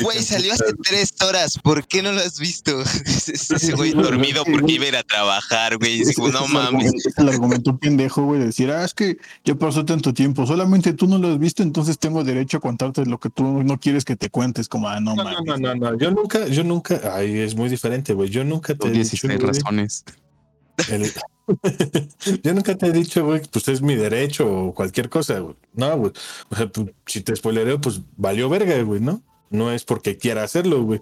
[0.03, 1.59] Güey, salió hace tres horas.
[1.63, 2.81] ¿Por qué no lo has visto?
[3.07, 6.03] Ese güey dormido porque iba a ir a trabajar, güey.
[6.33, 6.93] No mames.
[7.07, 10.93] es el argumento pendejo, güey, de decir, ah, es que ya pasó tanto tiempo, solamente
[10.93, 14.05] tú no lo has visto, entonces tengo derecho a contarte lo que tú no quieres
[14.05, 15.47] que te cuentes, como, ah, no, No, no, mames.
[15.47, 15.99] no, no, no.
[15.99, 18.29] Yo nunca, yo nunca, ay, es muy diferente, güey.
[18.31, 20.05] Yo nunca te Son he dicho, 16 güey, razones.
[20.91, 21.13] el-
[22.43, 25.57] yo nunca te he dicho, güey, pues es mi derecho o cualquier cosa, güey.
[25.73, 26.13] No, güey.
[26.51, 29.23] O sea, pues, si te spoilereo, pues valió verga, güey, ¿no?
[29.51, 31.01] No es porque quiera hacerlo, güey.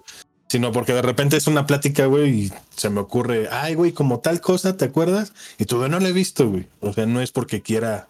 [0.49, 4.19] Sino porque de repente es una plática, güey, y se me ocurre, ay, güey, como
[4.19, 5.33] tal cosa, ¿te acuerdas?
[5.57, 6.67] Y tú, "Güey, no lo he visto, güey.
[6.79, 8.07] O sea, no es porque quiera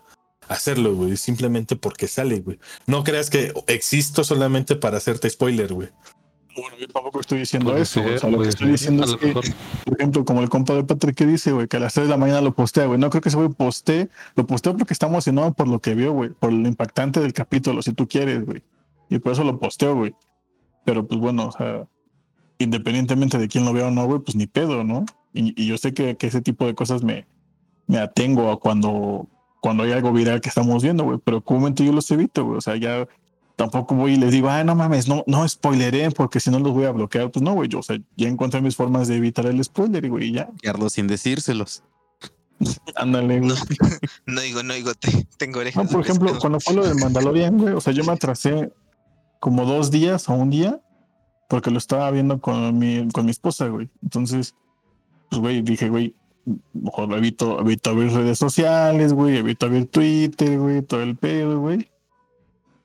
[0.47, 2.60] hacerlo, güey, simplemente porque sale, güey.
[2.86, 5.89] No creas que existo solamente para hacerte spoiler, güey.
[6.56, 8.15] Bueno, yo tampoco estoy diciendo Puede eso, güey.
[8.15, 8.71] o ser, sea, lo que estoy ser.
[8.71, 9.43] diciendo es que, mejor.
[9.86, 12.12] por ejemplo, como el compa de Patrick que dice, güey, que a las 3 de
[12.12, 13.00] la mañana lo postea, güey.
[13.00, 16.13] No creo que ese güey postee, lo posteó porque está emocionado por lo que vio,
[16.13, 18.62] güey, por lo impactante del capítulo, si tú quieres, güey.
[19.10, 20.15] Y por eso lo posteó, güey.
[20.86, 21.88] Pero pues bueno, o sea,
[22.60, 25.06] independientemente de quién lo vea o no, güey, pues ni pedo, ¿no?
[25.34, 27.28] Y, y yo sé que, que ese tipo de cosas me,
[27.88, 29.28] me atengo a cuando,
[29.62, 31.20] cuando hay algo viral que estamos viendo, güey.
[31.24, 32.58] Pero comúnmente yo los evito, güey.
[32.58, 33.08] O sea, ya
[33.56, 36.74] tampoco voy y les digo, ah, no mames, no, no spoileré porque si no los
[36.74, 37.32] voy a bloquear.
[37.32, 40.30] Pues no, güey, yo, o sea, ya encontré mis formas de evitar el spoiler, güey,
[40.30, 40.50] y ya.
[40.62, 41.84] Carlos sin decírselos.
[42.96, 43.54] Ándale, güey.
[44.26, 45.86] No digo, no digo, te- tengo orejas.
[45.86, 46.41] No, por ejemplo, pescado.
[46.41, 48.72] cuando fue lo del Mandalorian, güey, o sea, yo me atrasé
[49.39, 50.82] como dos días o un día
[51.50, 53.89] porque lo estaba viendo con mi, con mi esposa, güey.
[54.04, 54.54] Entonces,
[55.30, 56.13] pues, güey, dije, güey,
[56.73, 61.89] mejor evito, evito ver redes sociales, güey, evito ver Twitter, güey, todo el pedo, güey.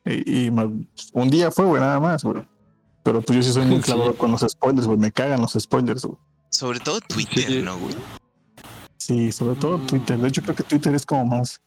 [0.05, 2.43] Y, un día fue, güey, nada más, güey.
[3.03, 3.83] Pero pues yo sí soy muy Sí.
[3.83, 4.99] clavado con los spoilers, güey.
[4.99, 6.19] Me cagan los spoilers, güey.
[6.51, 7.63] Sobre todo Twitter, Sí.
[7.63, 7.95] ¿no, güey?
[8.97, 10.19] Sí, sobre todo Twitter.
[10.19, 11.61] De hecho, creo que Twitter es como más.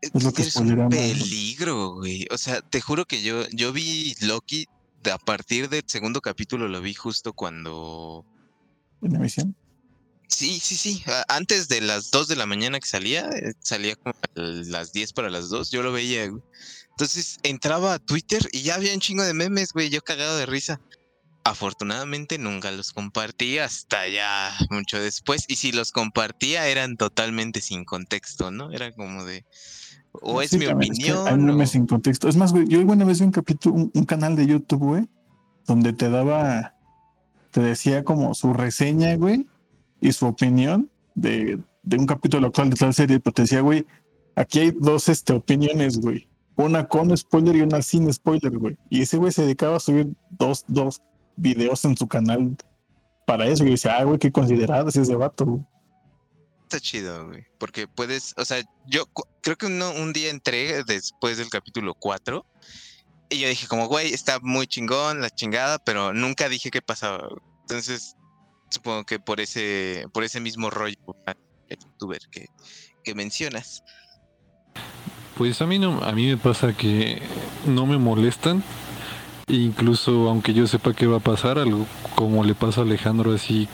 [0.00, 2.26] Es lo que Twitter es un peligro, güey.
[2.30, 4.66] O sea, te juro que yo, yo vi Loki
[5.10, 8.24] a partir del segundo capítulo, lo vi justo cuando...
[9.02, 9.56] en emisión.
[10.26, 11.02] Sí, sí, sí.
[11.28, 15.12] Antes de las 2 de la mañana que salía, eh, salía como a las 10
[15.12, 16.42] para las 2, yo lo veía, güey.
[16.90, 20.46] Entonces entraba a Twitter y ya había un chingo de memes, güey, yo cagado de
[20.46, 20.80] risa.
[21.44, 25.46] Afortunadamente nunca los compartí hasta ya mucho después.
[25.48, 28.70] Y si los compartía eran totalmente sin contexto, ¿no?
[28.72, 29.44] Era como de...
[30.12, 31.28] O es Sí, mi también, es que opinión.
[31.28, 32.28] hay memes o- sin contexto.
[32.28, 35.08] Es más, güey, yo una vez vi un capítulo, un, un canal de YouTube, güey,
[35.66, 36.74] donde te daba,
[37.50, 39.46] te decía como su reseña, güey,
[40.00, 43.86] y su opinión de, de un capítulo actual de tal serie, pero te decía, güey,
[44.34, 46.28] aquí hay dos este, opiniones, güey.
[46.56, 48.76] Una con spoiler y una sin spoiler, güey.
[48.90, 51.00] Y ese güey se dedicaba a subir dos, dos
[51.36, 52.54] videos en su canal
[53.26, 53.64] para eso.
[53.64, 55.60] Y decía, ah, güey, qué considerado es ese vato, güey.
[56.70, 57.44] Está chido, güey.
[57.58, 59.04] Porque puedes, o sea, yo
[59.42, 62.46] creo que un día entré después del capítulo 4
[63.28, 67.28] y yo dije como, güey, está muy chingón, la chingada, pero nunca dije qué pasaba.
[67.62, 68.14] Entonces,
[68.68, 70.94] supongo que por ese, por ese mismo rollo,
[71.26, 71.34] ah,
[71.68, 72.46] youtuber que,
[73.02, 73.82] que mencionas.
[75.36, 77.20] Pues a mí no, a mí me pasa que
[77.66, 78.62] no me molestan.
[79.48, 83.68] Incluso aunque yo sepa qué va a pasar, algo como le pasa a Alejandro así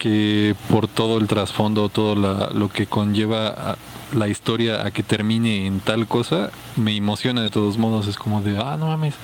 [0.00, 3.76] que por todo el trasfondo, todo la- lo que conlleva
[4.16, 8.08] la historia a que termine en tal cosa, me emociona de todos modos.
[8.08, 9.14] Es como de, ah, no mames,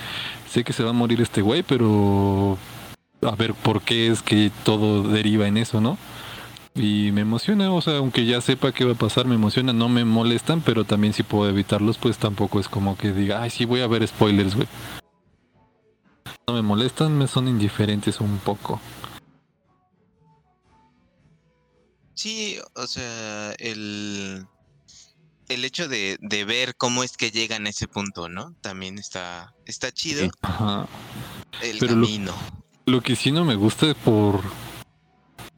[0.49, 2.59] sé que se va a morir este güey, pero
[3.23, 5.97] a ver por qué es que todo deriva en eso, ¿no?
[6.75, 9.89] Y me emociona, o sea, aunque ya sepa qué va a pasar, me emociona, no
[9.89, 13.65] me molestan, pero también si puedo evitarlos, pues tampoco es como que diga, ay, sí,
[13.65, 14.69] voy a ver spoilers, güey.
[16.47, 18.79] No me molestan, me son indiferentes un poco.
[22.17, 24.47] Sí, o sea, el,
[25.51, 28.55] el hecho de, de ver cómo es que llegan a ese punto, ¿no?
[28.63, 30.31] También está, está chido Sí.
[30.41, 30.89] Ajá.
[31.63, 32.33] el Pero camino.
[32.87, 34.41] Lo que sí no me gusta es por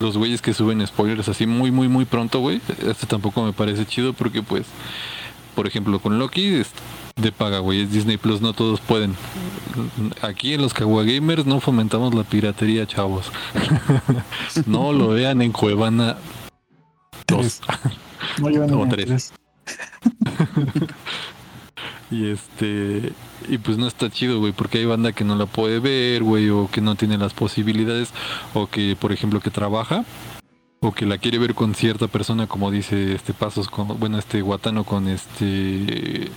[0.01, 2.61] los güeyes que suben spoilers así muy, muy, muy pronto, güey.
[2.85, 4.67] Este tampoco me parece chido porque, pues,
[5.55, 6.71] por ejemplo, con Loki es
[7.15, 7.83] de paga, güey.
[7.83, 9.15] Es Disney Plus, no todos pueden.
[10.23, 13.31] Aquí en los Kawa Gamers no fomentamos la piratería, chavos.
[14.67, 16.17] no lo vean en Cuevana
[17.29, 17.61] 2.
[18.41, 19.07] No llevan O tres.
[19.07, 19.33] tres.
[22.11, 23.13] Y este,
[23.49, 26.49] y pues no está chido, güey, porque hay banda que no la puede ver, güey,
[26.49, 28.15] o que no tiene las posibilidades,
[28.55, 30.05] o que, por ejemplo, que trabaja,
[30.81, 34.41] o que la quiere ver con cierta persona, como dice este Pasos, con, bueno, este
[34.41, 36.31] Guatano con este,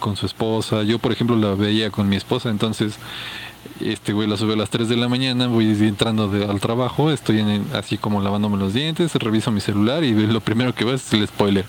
[0.00, 0.82] con su esposa.
[0.82, 2.96] Yo, por ejemplo, la veía con mi esposa, entonces,
[3.80, 7.10] este güey la sube a las 3 de la mañana, voy entrando de- al trabajo,
[7.10, 10.84] estoy en el- así como lavándome los dientes, reviso mi celular y lo primero que
[10.84, 11.64] veo es el spoiler.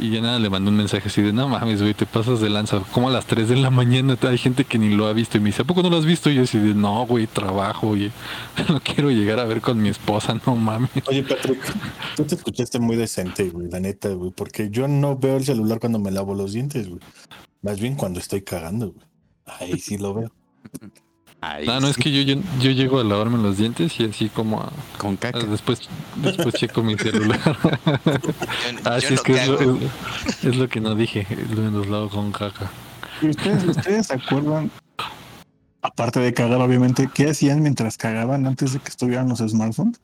[0.00, 2.48] Y ya nada, le mandé un mensaje así de, no mames, güey, te pasas de
[2.48, 2.80] lanza.
[2.92, 5.40] Como a las 3 de la mañana hay gente que ni lo ha visto y
[5.40, 6.30] me dice, ¿a poco no lo has visto?
[6.30, 8.10] Y yo así de, no, güey, trabajo, oye,
[8.68, 10.90] no quiero llegar a ver con mi esposa, no mames.
[11.06, 11.60] Oye, Patrick,
[12.16, 15.78] tú te escuchaste muy decente, güey, la neta, güey, porque yo no veo el celular
[15.78, 17.00] cuando me lavo los dientes, güey.
[17.60, 19.06] Más bien cuando estoy cagando, güey.
[19.60, 20.32] Ahí sí lo veo.
[21.44, 24.28] Ay, No, no, es que yo, yo, yo llego a lavarme los dientes y así
[24.28, 25.40] como a- con caca.
[25.40, 27.40] después, después checo mi celular.
[28.84, 29.78] Ah, sí, no es que es lo, cago.
[30.28, 32.70] es- es lo que no dije, lo- los lavo con caca.
[33.20, 34.70] ¿Y ustedes, ustedes se acuerdan,
[35.82, 40.00] aparte de cagar, obviamente, qué hacían mientras cagaban antes de que estuvieran los smartphones?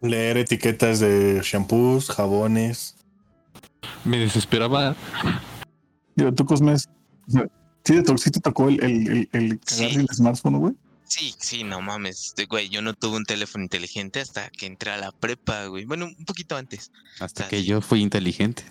[0.00, 2.94] Leer etiquetas de shampoos, jabones.
[4.04, 4.94] Me desesperaba
[6.14, 6.88] Digo, tú, Cosmes,
[7.94, 9.96] ¿sí sí te tocó el, el, el, el cagar Sí.
[9.96, 10.74] el smartphone, güey?
[11.04, 14.90] Sí, sí, no mames, de- güey, yo no tuve un teléfono inteligente hasta que entré
[14.90, 15.86] a la prepa, güey.
[15.86, 16.92] Bueno, un poquito antes.
[17.18, 17.64] Hasta que sí.
[17.64, 18.62] yo fui inteligente.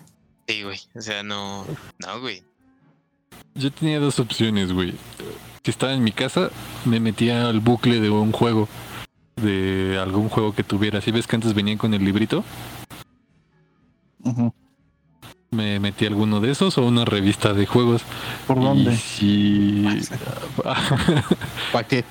[0.46, 1.66] Sí, güey, o sea, no,
[1.98, 2.42] no, güey.
[3.54, 4.94] Yo tenía dos opciones, güey.
[5.64, 6.50] Si estaba en mi casa,
[6.84, 8.68] me metía al bucle de un juego.
[9.36, 11.00] De algún juego que tuviera.
[11.00, 12.44] Si ves que antes venían con el librito,
[14.24, 14.52] Ujú.
[15.50, 18.02] Me metí a alguno de esos o una revista de juegos.
[18.46, 18.96] ¿Por dónde?
[18.96, 19.84] si...
[21.72, 22.04] ¿Para qué?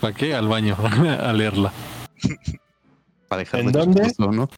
[0.00, 0.34] ¿Para qué?
[0.34, 0.76] Al baño,
[1.20, 1.72] a leerla.
[3.28, 4.02] Para dejar ¿En de dónde?
[4.02, 4.48] chistoso, ¿no?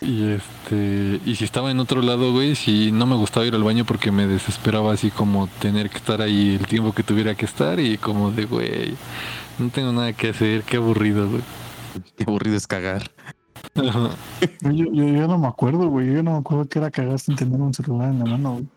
[0.00, 3.64] Y este, y si estaba en otro lado, güey, si no me gustaba ir al
[3.64, 7.46] baño porque me desesperaba así como tener que estar ahí el tiempo que tuviera que
[7.46, 8.96] estar y como de, güey,
[9.58, 11.42] no tengo nada que hacer, qué aburrido, güey.
[12.16, 13.10] Qué aburrido es cagar.
[13.76, 14.16] Ajá.
[14.62, 16.12] Yo, yo, yo no me acuerdo, güey.
[16.12, 18.68] Yo no me acuerdo que era cagar sin tener un celular en la mano, güey.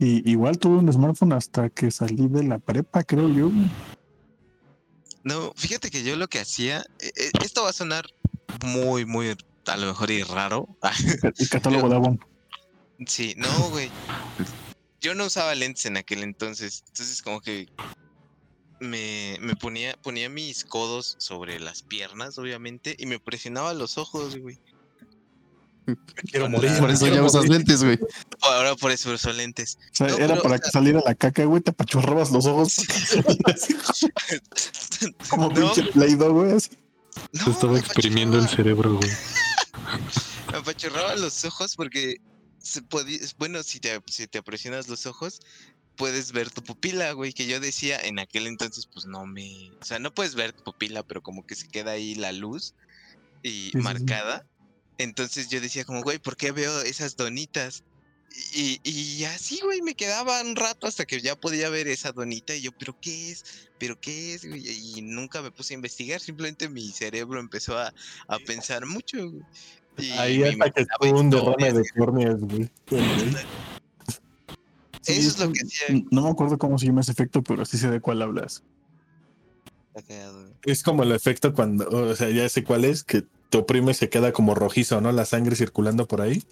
[0.00, 3.50] Y igual tuve un smartphone hasta que salí de la prepa, creo yo.
[5.24, 8.06] No, fíjate que yo lo que hacía, eh, eh, esto va a sonar
[8.64, 10.68] muy, muy, a lo mejor y raro.
[11.22, 12.20] El catálogo de Avon.
[13.06, 13.90] sí, no, güey.
[15.00, 17.68] Yo no usaba lentes en aquel entonces, entonces como que
[18.80, 24.36] me, me ponía, ponía mis codos sobre las piernas, obviamente, y me presionaba los ojos,
[24.38, 24.58] güey.
[26.30, 26.72] Quiero morir.
[26.78, 27.98] Por eso ya usas lentes, güey.
[28.42, 29.78] Ahora por eso uso lentes.
[29.92, 31.62] O sea, No, era pero, para o que sea- saliera la caca, güey.
[31.62, 32.76] Te apachurrabas los ojos
[35.30, 36.52] como No, pinche Play-Doh, güey.
[36.52, 36.70] así.
[37.32, 39.10] no, Se estaba exprimiendo el cerebro, güey.
[40.52, 42.16] Me apachurraba los ojos porque
[42.58, 45.40] se podía, bueno, si te, si te presionas los ojos,
[45.98, 49.84] puedes ver tu pupila, güey, que yo decía en aquel entonces, pues no me, o
[49.84, 52.74] sea, no puedes ver tu pupila, pero como que se queda ahí la luz
[53.42, 53.78] y Sí, sí, sí.
[53.78, 54.46] marcada.
[54.96, 57.84] Entonces yo decía como, güey, ¿por qué veo esas donitas?
[58.54, 62.54] Y, y así, güey, me quedaba un rato hasta que ya podía ver esa donita
[62.54, 63.44] y yo, ¿pero qué es?
[63.78, 64.44] ¿Pero qué es?
[64.44, 64.62] güey?
[64.66, 67.92] Y nunca me puse a investigar, simplemente mi cerebro empezó a,
[68.28, 69.42] a pensar mucho, güey.
[69.98, 72.70] Y Ahí hasta que imaginaba tuvo un derrame de córneas, güey.
[75.08, 76.04] Sí, Eso es lo que hacía.
[76.10, 78.62] No me acuerdo cómo se llama ese efecto, pero sí sé de cuál hablas.
[80.64, 83.94] Es como el efecto cuando, o sea, ya sé cuál es, que te oprime y
[83.94, 85.10] se queda como rojizo, ¿no?
[85.10, 86.44] La sangre circulando por ahí.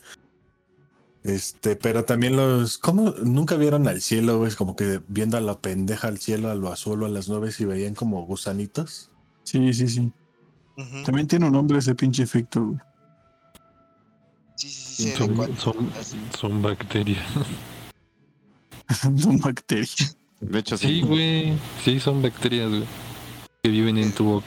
[1.22, 3.10] Este, pero también los, ¿cómo?
[3.22, 6.72] Nunca vieron al cielo, güey, como que viendo a la pendeja al cielo, a lo
[6.72, 9.10] azul o a las nubes y veían como gusanitos.
[9.44, 10.12] Sí, sí, sí.
[11.04, 12.78] También tiene un nombre ese pinche efecto, güey.
[14.56, 15.12] Sí, sí, sí,
[15.58, 15.92] Son,
[16.38, 17.22] son bacterias.
[19.18, 20.16] Son bacterias.
[20.40, 21.58] De hecho, Sí, güey.
[21.84, 22.84] Sí, son bacterias, güey.
[23.62, 24.42] Que viven en tu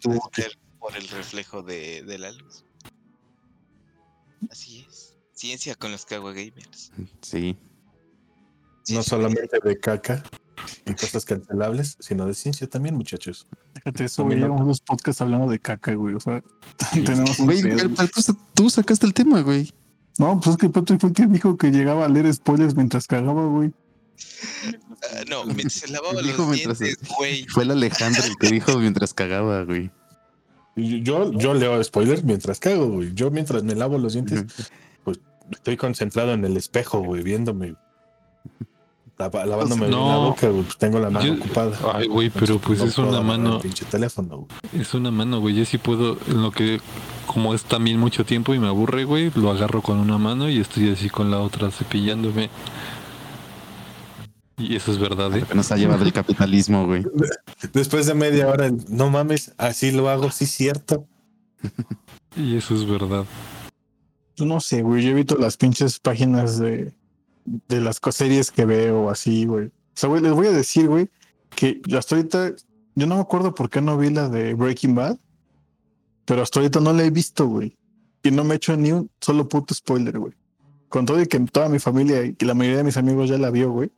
[0.00, 2.64] tú- puedes ver por el reflejo de, de la luz.
[4.50, 5.14] Así es.
[5.32, 6.92] Ciencia con los Kawa Gamers.
[7.22, 7.56] Sí.
[8.90, 10.22] No solamente de caca
[10.84, 13.46] y cosas cancelables, sino de ciencia también, muchachos.
[13.74, 14.38] Fíjate eso, güey.
[14.38, 16.14] Llevamos dos podcasts hablando de caca, güey.
[16.14, 16.42] O sea,
[16.92, 17.62] tenemos un Güey,
[18.54, 19.72] tú sacaste el tema, güey.
[20.18, 23.06] No, pues es que Patrick fue el que dijo que llegaba a leer spoilers mientras
[23.06, 23.72] cagaba, güey.
[25.02, 27.46] Ah, no, mientras se lavaba Dijo los mientras dientes, güey.
[27.46, 29.90] Fue el Alejandro el que dijo mientras cagaba, güey.
[30.76, 33.12] Yo, yo leo spoilers mientras cago, güey.
[33.14, 34.44] Yo mientras me lavo los dientes,
[35.04, 35.18] Ujú.
[35.50, 37.74] estoy concentrado en el espejo, güey, viéndome.
[39.28, 40.08] Lavándome No.
[40.08, 40.62] la boca, güey.
[40.62, 41.76] pues tengo la mano Yo- ocupada.
[41.94, 43.60] Ay, güey, pero pues no es una mano.
[43.60, 44.82] pinche teléfono, güey.
[44.82, 45.54] Es una mano, güey.
[45.56, 46.80] Yo sí puedo, en lo que,
[47.26, 50.58] como es también mucho tiempo y me aburre, güey, lo agarro con una mano y
[50.60, 52.48] estoy así con la otra cepillándome.
[54.58, 55.44] Y eso es verdad, ¿eh?
[55.54, 57.02] Nos ha llevado el capitalismo, güey.
[57.72, 61.06] Después de media hora, no mames, así lo hago, sí, cierto.
[62.36, 63.24] Y eso es verdad.
[64.36, 65.02] Yo no sé, güey.
[65.02, 66.92] Yo evito las pinches páginas de,
[67.68, 69.66] de las series que veo así, güey.
[69.66, 71.08] O sea, güey, les voy a decir, güey,
[71.54, 72.52] que hasta ahorita,
[72.94, 75.18] yo no me acuerdo por qué no vi la de Breaking Bad,
[76.24, 77.76] pero hasta ahorita no la he visto, güey.
[78.22, 80.34] Y no me he hecho ni un solo puto spoiler, güey.
[80.88, 83.50] Con todo y que toda mi familia y la mayoría de mis amigos ya la
[83.50, 83.90] vio, güey.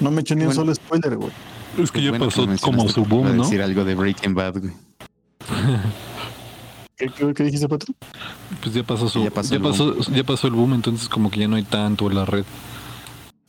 [0.00, 1.30] No me he hecho ni un solo spoiler, güey.
[1.78, 3.44] Es que ya Bueno pasó como su boom, ¿no?
[3.44, 4.72] decir algo de Breaking Bad, güey.
[6.96, 7.96] ¿Qué, qué, qué dijiste, Patrick?
[8.62, 11.30] Pues ya pasó su, Ya ya pasó pasó, el ya pasó, el boom, entonces como
[11.30, 12.44] que ya no hay tanto en la red.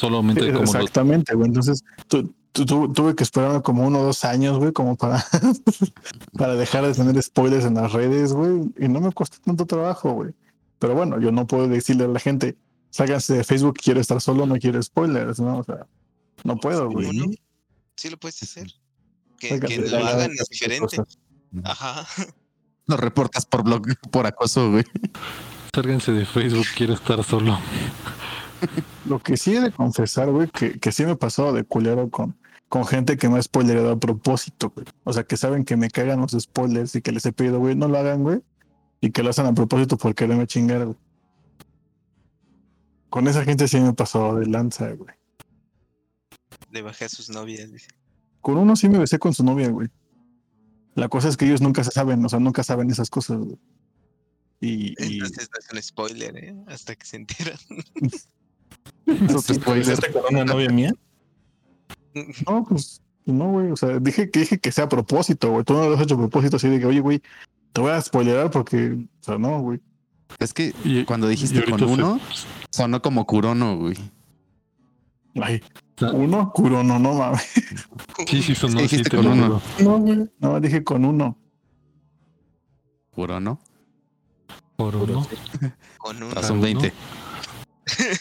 [0.01, 1.47] Solamente como Exactamente, güey.
[1.47, 5.23] Entonces, tu- tu- tu- tuve que esperarme como uno o dos años, güey, como para,
[6.37, 8.63] para dejar de tener spoilers en las redes, güey.
[8.79, 10.31] Y no me costó tanto trabajo, güey.
[10.79, 12.57] Pero bueno, yo no puedo decirle a la gente,
[12.89, 15.59] ságanse de Facebook, quiero estar solo, no quiero spoilers, ¿no?
[15.59, 15.85] O sea,
[16.43, 17.05] no puedo, güey.
[17.07, 17.31] ¿Cómo no?
[17.95, 18.67] Sí lo puedes hacer.
[19.37, 20.97] Que, Sácate que de lo hagan es diferente.
[20.97, 21.19] Cosas.
[21.63, 22.07] Ajá.
[22.87, 24.83] Lo reportas por blog, por acoso, güey.
[25.73, 27.57] Sálganse de Facebook, quiero estar solo.
[29.05, 32.09] Lo que sí he de confesar, güey, que, que sí me he pasado de culero
[32.09, 32.35] con,
[32.69, 34.85] con gente que me ha spoilerado a propósito, güey.
[35.03, 37.75] O sea, que saben que me cagan los spoilers y que les he pedido, güey,
[37.75, 38.41] no lo hagan, güey.
[39.01, 40.97] Y que lo hacen a propósito por quererme chingar, güey.
[43.09, 45.13] Con esa gente sí me he pasado de lanza, güey.
[46.71, 47.71] Le bajé a sus novias.
[47.71, 47.89] dice.
[48.39, 49.89] Con uno sí me besé con su novia, güey.
[50.95, 53.59] La cosa es que ellos nunca se saben, o sea, nunca saben esas cosas, güey.
[54.61, 56.55] Y, y Entonces no es un spoiler, ¿eh?
[56.67, 57.57] Hasta que se enteran.
[59.05, 60.93] eso sí, ¿Te besaste con una novia mía?
[62.47, 63.71] No, pues no, güey.
[63.71, 65.63] O sea, dije que dije que sea a propósito, güey.
[65.63, 67.21] Tú no lo has hecho a propósito así de que, oye, güey,
[67.73, 68.91] Te voy a spoilerar porque,
[69.21, 69.79] o sea, no, güey.
[70.39, 72.19] Es que Y- cuando dijiste con se- uno,
[72.69, 73.95] sonó como Kurono, güey.
[75.41, 75.61] Ay,
[76.01, 76.11] Ah.
[76.13, 77.41] uno, Kurono, no mames.
[78.27, 79.61] Sí, sí, sonó dijiste te con uno.
[79.79, 80.29] No, güey.
[80.39, 81.37] No, dije con uno.
[83.11, 83.59] Kurono.
[84.75, 85.25] Por uno.
[85.97, 86.81] Con son uno.
[87.97, 88.19] 20.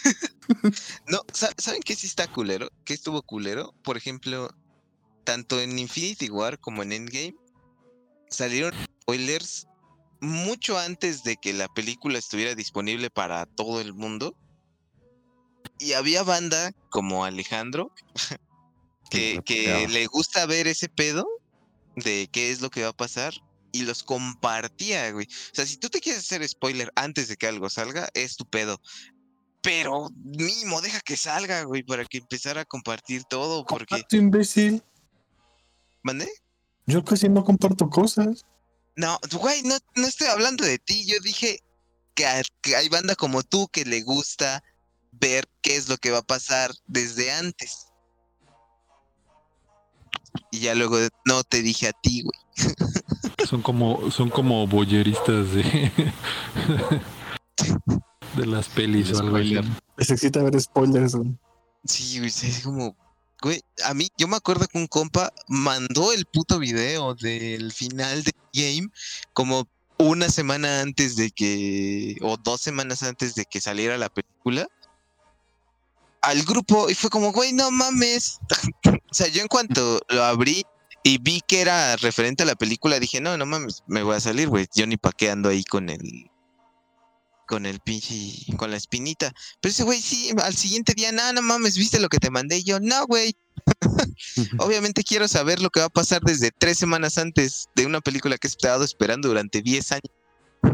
[1.07, 2.69] No, sa- ¿saben qué sí está culero?
[2.85, 3.73] ¿Qué estuvo culero?
[3.85, 4.51] Por ejemplo,
[5.25, 7.35] tanto en Infinity War como en Endgame
[8.31, 9.67] salieron spoilers
[10.21, 14.37] mucho antes de que la película estuviera disponible para todo el mundo.
[15.79, 17.93] Y había banda como Alejandro
[19.11, 21.27] que, que le gusta ver ese pedo
[21.97, 23.33] de qué es lo que va a pasar
[23.73, 25.27] y los compartía, güey.
[25.27, 28.45] O sea, si tú te quieres hacer spoiler antes de que algo salga, es tu
[28.47, 28.81] pedo.
[29.63, 33.87] Pero mínimo, deja que salga, güey, para que empezara a compartir todo, porque...
[33.87, 34.83] Comparto, imbécil.
[36.03, 36.29] ¿Mandé?
[36.87, 38.47] Yo casi no comparto cosas.
[38.97, 41.05] No, güey, no, no estoy hablando de ti.
[41.07, 41.63] Yo dije
[42.15, 44.63] que, a- que hay banda como tú que le gusta
[45.13, 47.87] ver qué es lo que va a pasar desde antes.
[50.51, 50.97] Y ya luego
[51.27, 52.75] no te dije a ti, güey.
[53.47, 55.93] Son como, son como boyeristas de,
[58.37, 59.59] de las pelis o algo así.
[59.97, 61.37] Les excita ver spoilers, güey.
[61.85, 62.97] Sí, güey, sí, es como,
[63.41, 68.23] güey, a mí, yo me acuerdo que un compa mandó el puto video del final
[68.23, 68.89] de game
[69.33, 69.67] como
[69.99, 74.67] una semana antes de que, o dos semanas antes de que saliera la película,
[76.23, 78.39] al grupo y fue como, güey, no mames.
[78.85, 80.65] o sea, yo en cuanto lo abrí
[81.03, 84.21] y vi que era referente a la película, dije, no, no mames, me voy a
[84.21, 84.67] salir, güey.
[84.75, 86.30] Yo ni pa' qué ando ahí con el,
[87.51, 88.17] con el pinche,
[88.57, 89.33] con la espinita.
[89.61, 92.59] Pero ese güey sí, al siguiente día, no, no mames, ¿viste lo que te mandé?
[92.59, 93.35] Y yo, no, güey.
[94.59, 98.39] Obviamente quiero saber lo que va a pasar desde tres semanas antes de una película
[98.39, 100.05] que he estado esperando durante 10 años.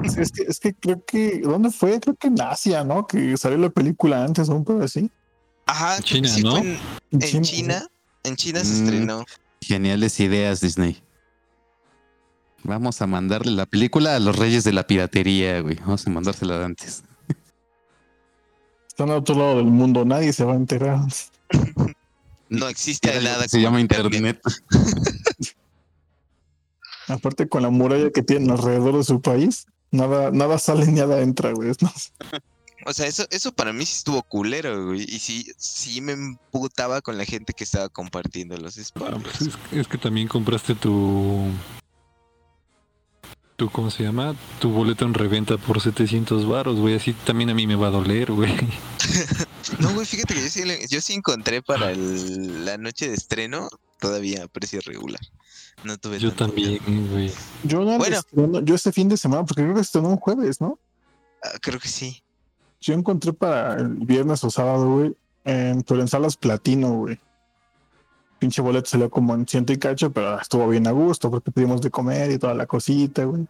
[0.04, 1.98] Es, es que, es que creo que, ¿dónde fue?
[1.98, 3.06] Creo que en Asia, ¿no?
[3.06, 5.10] Que salió la película antes o un pedo así.
[5.64, 6.50] Ajá, China, sí ¿no?
[6.58, 7.86] fue en, en China.
[8.22, 8.84] En China se Mm.
[8.84, 9.24] estrenó.
[9.62, 11.02] Geniales ideas, Disney.
[12.66, 15.76] Vamos a mandarle la película a los reyes de la piratería, güey.
[15.76, 17.05] Vamos a mandársela de antes.
[18.88, 21.00] Están al otro lado del mundo, nadie se va a enterar.
[22.48, 24.40] No existe Era nada que se como llama internet.
[27.09, 31.20] Aparte con la muralla que tienen alrededor de su país, nada, nada sale ni nada
[31.20, 31.70] entra, güey.
[32.85, 35.02] O sea, eso, eso para mí sí estuvo culero, güey.
[35.02, 39.22] Y sí, sí me emputaba con la gente que estaba compartiendo los Ah, spoilers.
[39.22, 41.48] pues es, es que también compraste tu.
[43.56, 44.34] Tu ¿Cómo se llama?
[44.60, 46.94] Tu boleto en reventa por 700 varos, güey.
[46.94, 48.52] Así también a mí me va a doler, güey.
[49.80, 53.14] No, güey, fíjate que yo sí, le- yo sí encontré para el- la noche de
[53.14, 55.20] estreno todavía a precio regular.
[55.82, 56.78] No tuve Yo también,
[57.10, 57.32] güey.
[57.64, 58.16] yo no Bueno.
[58.16, 60.78] estreno- yo este fin de semana, porque creo que estrenó un jueves, ¿no?
[61.42, 62.22] Ah, creo que sí.
[62.80, 67.18] Yo encontré para el viernes o sábado, güey, en, pero en salas platino, güey.
[68.38, 71.81] Pinche boleto salió como en ciento y cacho, pero estuvo bien a gusto porque pedimos
[71.81, 73.46] de comer y toda la cosita, güey.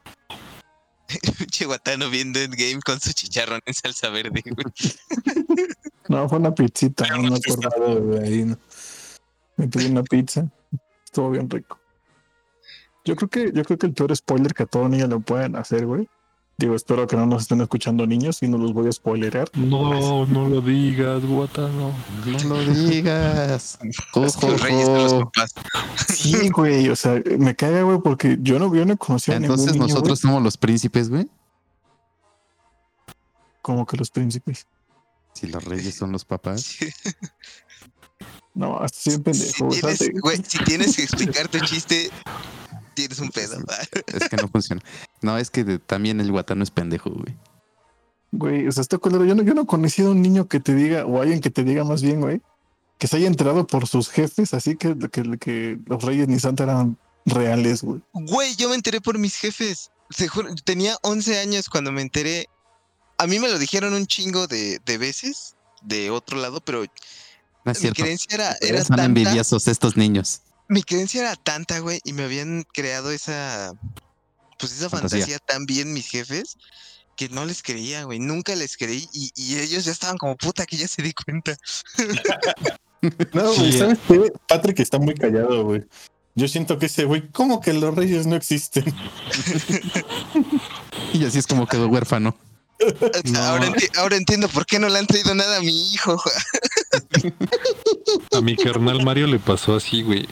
[1.39, 4.67] Pinche guatano viendo Endgame con su chicharrón en salsa verde, güey.
[6.09, 7.69] No, fue una pizzita, no acuerdo.
[7.69, 8.57] estado, güey, ahí, ¿no?
[9.57, 10.49] Me pedí una pizza.
[11.05, 11.81] Estuvo bien rico.
[13.05, 15.57] Yo creo que, yo creo que el peor spoiler que a todo niño le pueden
[15.57, 16.09] hacer, güey.
[16.59, 19.51] Digo, espero que no nos estén escuchando niños y no los voy a spoilerar.
[19.55, 21.93] No, no lo digas, guatano.
[22.49, 23.79] No lo digas.
[24.25, 25.55] Es que los reyes son los papás.
[26.09, 29.55] Sí, güey, o sea, me caga, güey, porque yo no, yo no conocía a ningún
[29.59, 31.29] Entonces niño, nosotros somos los príncipes, güey.
[33.61, 34.67] como que los príncipes.
[35.35, 36.77] Si los reyes son los papás.
[38.55, 39.97] No, soy un pendejo, Si güey.
[39.99, 42.11] tienes, güey, si tienes que explicar tu chiste,
[42.97, 43.57] tienes un pedo.
[44.09, 44.83] Es que no funciona.
[45.23, 47.37] No, es que de- también el guatano es pendejo, güey.
[48.33, 49.25] Güey, o sea, está culero.
[49.25, 51.51] Yo no, yo no he conocido a un niño que te diga, o alguien que
[51.51, 52.43] te diga más bien, güey,
[52.99, 56.65] que se haya enterado por sus jefes, así que, que, que los reyes ni Santa
[56.65, 58.01] eran reales, güey.
[58.13, 59.91] Güey, yo me enteré por mis jefes.
[60.11, 62.47] Se juro, tenía 11 años cuando me enteré.
[63.19, 66.85] A mí me lo dijeron un chingo de, de veces de otro lado, pero
[67.65, 68.03] No es mi cierto.
[68.03, 69.05] creencia era, era Son tanta.
[69.05, 70.43] envidiosos estos niños.
[70.69, 73.73] Mi creencia era tanta, güey, y me habían creado esa.
[74.59, 75.19] Pues esa Fantasía.
[75.21, 76.57] fantasía, tan bien mis jefes
[77.17, 78.19] que no les creía, güey.
[78.19, 81.57] Nunca les creí y, y ellos ya estaban como puta que ya se di cuenta.
[83.35, 83.79] No, güey, Sí.
[83.79, 84.33] ¿sabes qué?
[84.49, 85.85] Patrick está muy callado, güey.
[86.35, 88.85] Yo siento que ese güey, ¿cómo que los reyes no existen?
[91.13, 92.37] Y así es como quedó huérfano.
[92.79, 95.93] O sea, ahora, enti- ahora entiendo por qué no le han traído nada a mi
[95.93, 96.21] hijo.
[98.33, 100.29] A mi carnal Mario le pasó así, güey.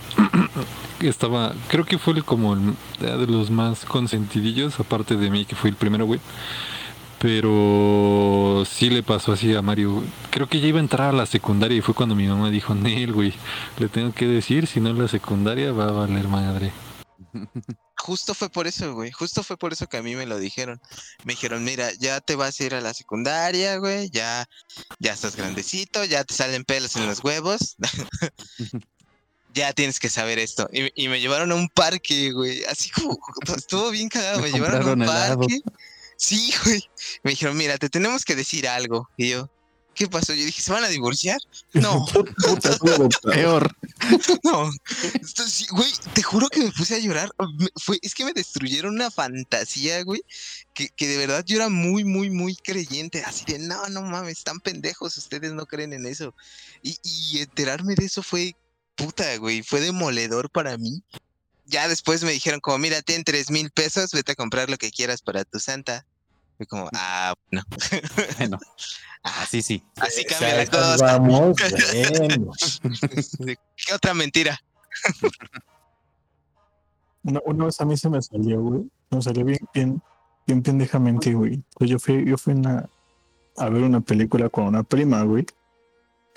[1.01, 5.71] estaba, creo que fue como el, de los más consentidillos, aparte de mí, que fui
[5.71, 6.21] el primero, güey.
[7.19, 10.03] Pero sí le pasó así a Mario.
[10.31, 12.75] Creo que ya iba a entrar a la secundaria y fue cuando mi mamá dijo,
[12.75, 13.33] Nel, güey,
[13.79, 16.73] le tengo que decir, si no en la secundaria va a valer madre.
[17.97, 19.11] Justo fue por eso, güey.
[19.11, 20.81] Justo fue por eso que a mí me lo dijeron.
[21.25, 24.11] Me dijeron, mira, ya te vas a ir a la secundaria, güey.
[24.11, 24.47] Ya,
[24.99, 27.77] ya estás grandecito, ya te salen pelos en los huevos.
[29.55, 30.69] ya tienes que saber esto.
[30.73, 32.65] Y, y me llevaron a un parque, güey.
[32.65, 33.19] Así como,
[33.57, 34.41] estuvo bien cagado.
[34.43, 35.39] Me, Me llevaron a un helado.
[35.41, 35.61] parque.
[36.17, 36.83] Sí, güey.
[37.23, 39.09] Me dijeron, mira, te tenemos que decir algo.
[39.17, 39.49] Y yo,
[39.95, 40.35] ¿qué pasó?
[40.35, 41.39] Yo dije, ¿se van a divorciar?
[41.73, 42.05] No,
[42.47, 42.77] Puta,
[43.23, 43.75] Peor.
[44.45, 44.71] no.
[45.71, 47.31] Güey, te juro que me puse a llorar.
[47.59, 50.23] Me- Fue, es que me destruyeron una fantasía, güey.
[50.75, 53.23] Que, que de verdad yo era muy, muy, muy creyente.
[53.25, 55.17] Así de, no, no mames, están pendejos.
[55.17, 56.35] Ustedes no creen en eso.
[56.83, 58.55] Y, y enterarme de eso fue
[58.97, 59.63] puta, güey.
[59.63, 61.03] Fue demoledor para mí.
[61.67, 64.91] Ya después me dijeron como, mira, ten tres mil pesos, vete a comprar lo que
[64.91, 66.05] quieras para tu santa.
[66.57, 67.63] Fue como, ah, no.
[68.39, 68.59] Bueno,
[69.23, 69.83] así sí.
[69.97, 71.19] Así O cambia la cosa.
[71.19, 71.57] Vamos,
[72.19, 72.53] bueno.
[73.77, 74.59] ¿Qué otra mentira?
[77.23, 78.83] Una, una vez a mí se me salió, güey.
[79.11, 80.03] Me salió bien, bien,
[80.47, 81.63] bien pendejamente, güey.
[81.75, 82.89] Pues yo fui, yo fui una-
[83.57, 85.47] a ver una película con una prima, güey.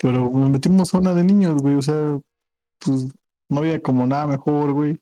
[0.00, 1.74] Pero nos metimos a una de niños, güey.
[1.74, 2.18] O sea,
[2.78, 3.06] pues
[3.48, 4.98] no había como nada mejor, güey.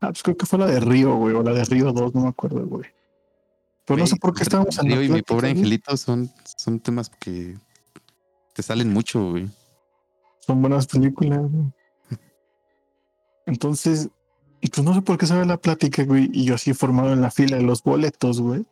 [0.00, 1.34] Ah, pues creo que fue la de Río, güey.
[1.34, 2.84] O la de Río 2, no me acuerdo, güey.
[3.90, 5.58] Pero no sé por qué estábamos en y mi pobre güey.
[5.58, 7.58] angelito son, son temas que
[8.54, 9.50] te salen mucho, güey.
[10.46, 11.72] Son buenas películas, güey.
[13.46, 14.08] Entonces,
[14.60, 16.30] y pues no sé por qué sabe la plática, güey.
[16.32, 18.64] Y yo así formado en la fila de los boletos, güey.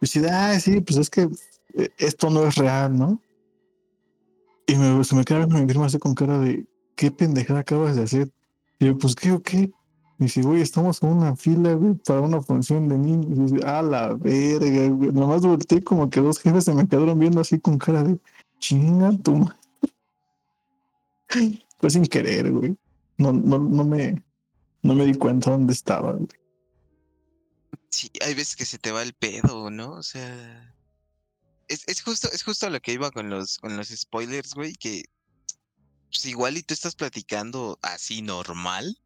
[0.00, 1.28] Y de, ah, sí, pues es que
[1.74, 3.20] eh, esto no es real, ¿no?
[4.68, 6.64] Y me, se me queda viendo mi prima así con cara de,
[6.94, 8.30] ¿qué pendejada acabas de hacer?
[8.78, 9.72] Y yo, pues, ¿qué o qué?
[10.22, 13.50] Y dice, güey, estamos en una fila, güey, para una función de niños.
[13.50, 15.10] Y ah, la verga, güey.
[15.10, 18.20] Nomás volteé como que dos jefes se me quedaron viendo así con cara de,
[18.60, 19.58] chinga tu madre.
[21.80, 22.76] Fue sin querer, güey.
[23.18, 24.22] No, no, no me,
[24.82, 26.28] no me di cuenta dónde estaba, güey.
[27.90, 29.90] Sí, hay veces que se te va el pedo, ¿no?
[29.94, 30.72] O sea,
[31.66, 34.74] es, es justo, es justo a lo que iba con los, con los spoilers, güey,
[34.74, 35.02] que
[36.12, 38.96] pues, igual y tú estás platicando así normal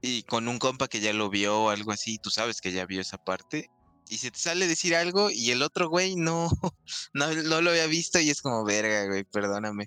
[0.00, 2.86] y con un compa que ya lo vio o algo así, tú sabes que ya
[2.86, 3.70] vio esa parte
[4.08, 6.48] y se te sale decir algo y el otro güey no,
[7.12, 9.86] no, no lo había visto y es como verga, güey, perdóname.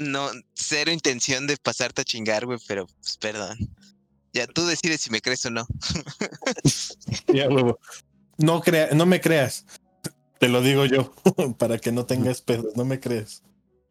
[0.00, 3.56] No, cero intención de pasarte a chingar, güey, pero pues perdón.
[4.32, 5.66] Ya tú decides si me crees o no.
[7.32, 7.78] Ya, huevo.
[8.38, 9.64] No, crea, no me creas.
[10.40, 11.14] Te lo digo yo,
[11.58, 13.42] para que no tengas pedos, no me creas.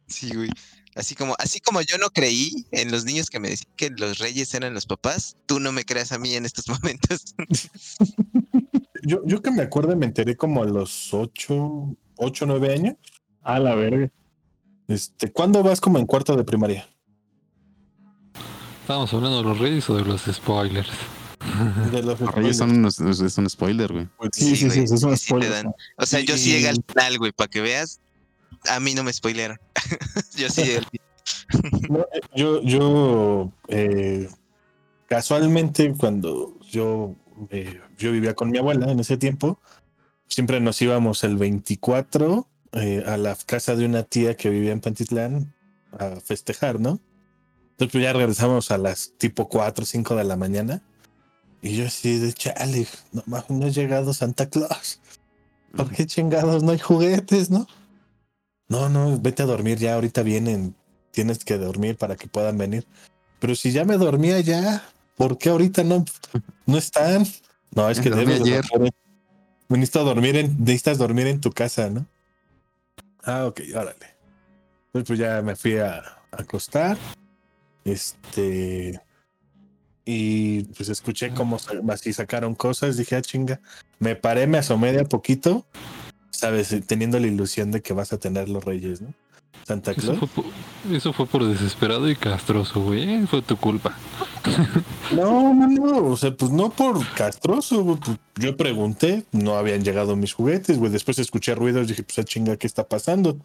[0.08, 0.50] Sí, güey.
[0.96, 4.20] Así como, así como yo no creí en los niños que me decían que los
[4.20, 7.36] reyes eran los papás, tú no me creas a mí en estos momentos.
[9.02, 12.96] Yo, yo que me acuerdo me enteré como a los ocho, ocho, nueve años.
[13.42, 14.10] A la verga.
[14.88, 16.88] Este, ¿cuándo vas como en cuarto de primaria?
[18.82, 20.90] ¿Estábamos hablando de los reyes o de los spoilers?
[21.92, 24.08] De los Los reyes son unos- es, un spoiler, güey.
[24.32, 25.66] Sí, sí, sí, eso es un sí spoiler.
[25.98, 28.00] O sea, yo sí llegué al Y- final, güey, para que veas.
[28.70, 29.60] A mí no me spoilearon.
[30.36, 31.08] yo sí llegué al final.
[31.90, 34.30] No, eh, yo, yo eh,
[35.08, 37.16] casualmente cuando yo,
[37.50, 39.60] eh, yo vivía con mi abuela en ese tiempo,
[40.28, 44.82] siempre nos íbamos el 24 eh, a la casa de una tía que vivía en
[44.82, 45.54] Pantitlán
[46.00, 47.00] a festejar, ¿no?
[47.72, 50.82] Entonces pues, ya regresamos a las tipo 4 o 5 de la mañana.
[51.62, 55.00] Y yo así de chale, no, no ha llegado Santa Claus.
[55.76, 57.68] ¿Por qué chingados no hay juguetes, no?
[58.74, 60.76] No, no, vete a dormir ya, ahorita vienen
[61.12, 62.88] tienes que dormir para que puedan venir.
[63.40, 64.84] Pero si ya me dormía ya,
[65.16, 66.04] ¿por qué ahorita no,
[66.66, 67.24] no están?
[67.76, 68.66] No, es Me que debes de ayer.
[68.72, 68.94] dormir
[69.70, 72.08] necesitas dormir en, necesitas dormir en tu casa, ¿no?
[73.24, 74.08] Ah, ok, órale.
[74.88, 76.98] Entonces pues ya me fui a, a acostar.
[77.86, 79.00] Este.
[80.04, 81.60] Y pues escuché cómo
[81.90, 82.98] así sacaron cosas.
[82.98, 83.62] Dije, ah, chinga.
[84.00, 85.64] Me paré, me asomé de a poquito.
[86.34, 89.14] Sabes, teniendo la ilusión de que vas a tener los reyes, ¿no?
[89.66, 90.20] Santa Eso Claus.
[90.20, 90.46] fue, por,
[90.92, 93.04] eso fue por desesperado y castroso, güey.
[93.14, 93.96] eh, Fue tu culpa.
[95.12, 99.84] No, no, no, o sea, pues no por castroso, güey, pues, yo pregunté, no habían
[99.84, 103.38] llegado mis juguetes, güey, después escuché ruidos, dije, pues, ah, chinga, ¿qué está pasando?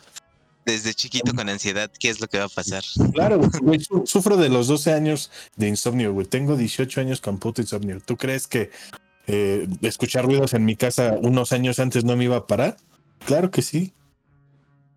[0.65, 2.83] Desde chiquito con ansiedad, ¿qué es lo que va a pasar?
[3.13, 7.21] Claro, güey, güey, su- sufro de los 12 años de insomnio, güey, tengo 18 años
[7.21, 8.71] con puto insomnio, ¿tú crees que
[9.29, 12.77] eh, escuchar ruidos en mi casa unos años antes no me iba a parar?
[13.25, 13.93] Claro que sí.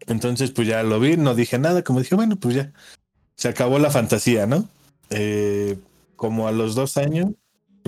[0.08, 2.74] Entonces, pues ya lo vi, no dije nada, como dije, bueno, pues ya,
[3.36, 4.68] se acabó la fantasía, ¿no?
[5.12, 5.78] eh,
[6.16, 7.32] como a los dos años,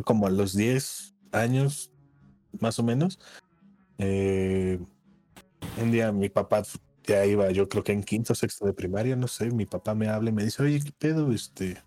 [0.03, 1.91] como a los diez años,
[2.59, 3.19] más o menos,
[3.97, 4.79] eh,
[5.81, 6.63] un día mi papá
[7.05, 10.09] ya iba, yo creo que en quinto sexto de primaria, no sé, mi papá me
[10.09, 11.31] habla y me dice, oye, ¿qué pedo?
[11.31, 11.81] Este,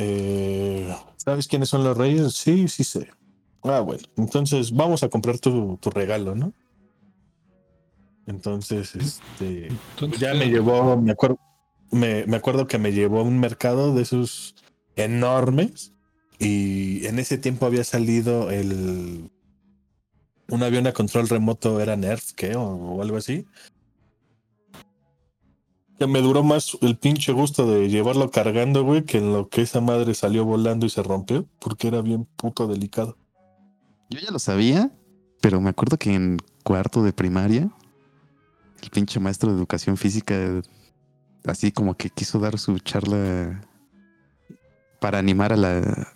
[0.00, 2.32] eh, ¿sabes quiénes son los reyes?
[2.32, 3.10] Sí, sí sé.
[3.62, 6.52] Ah, bueno, entonces vamos a comprar tu, tu regalo, ¿no?
[8.26, 11.38] Entonces, este, Entonces, ya me llevó, me acuerdo,
[11.90, 14.54] me, me acuerdo que me llevó a un mercado de esos
[14.96, 15.92] enormes
[16.38, 19.30] y en ese tiempo había salido el
[20.48, 22.56] un avión a control remoto era Nerf, ¿qué?
[22.56, 23.46] O, o algo así.
[26.00, 29.60] Que me duró más el pinche gusto de llevarlo cargando, güey, que en lo que
[29.60, 33.18] esa madre salió volando y se rompió, porque era bien puto delicado.
[34.08, 34.90] Yo ya lo sabía,
[35.42, 37.70] pero me acuerdo que en cuarto de primaria,
[38.82, 40.62] el pinche maestro de educación física,
[41.44, 43.60] así como que quiso dar su charla
[45.00, 46.08] para animar a la,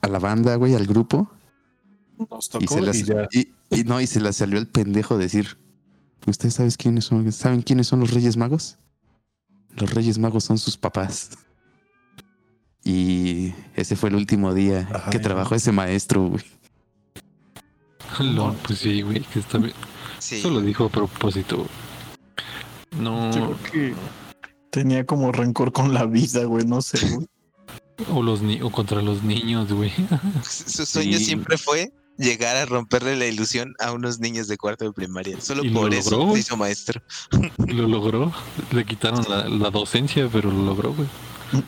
[0.00, 1.30] a la banda, güey, al grupo.
[2.30, 3.28] Nos Y tocó se, y, las, ya.
[3.32, 5.58] y, y no, y se la salió el pendejo decir,
[6.26, 8.78] ¿ustedes saben quiénes son, saben quiénes son los Reyes Magos?
[9.76, 11.30] Los Reyes Magos son sus papás.
[12.84, 16.44] Y ese fue el último día Ajá, que trabajó ese maestro, güey.
[18.20, 19.74] Lo- pues sí, güey, que está bien.
[20.18, 20.36] Sí.
[20.36, 21.66] Eso lo dijo a propósito.
[22.98, 23.94] No, Yo creo que
[24.70, 27.26] tenía como rencor con la vida, güey, no sé, güey.
[28.10, 29.92] o los ni o contra los niños, güey.
[30.42, 31.24] Su sueño Sí.
[31.26, 35.40] siempre fue llegar a romperle la ilusión a unos niños de cuarto de primaria.
[35.40, 37.00] Solo Y lo por eso logró, se hizo maestro.
[37.66, 38.32] Lo logró.
[38.72, 41.08] Le quitaron la, la docencia, pero lo logró, güey.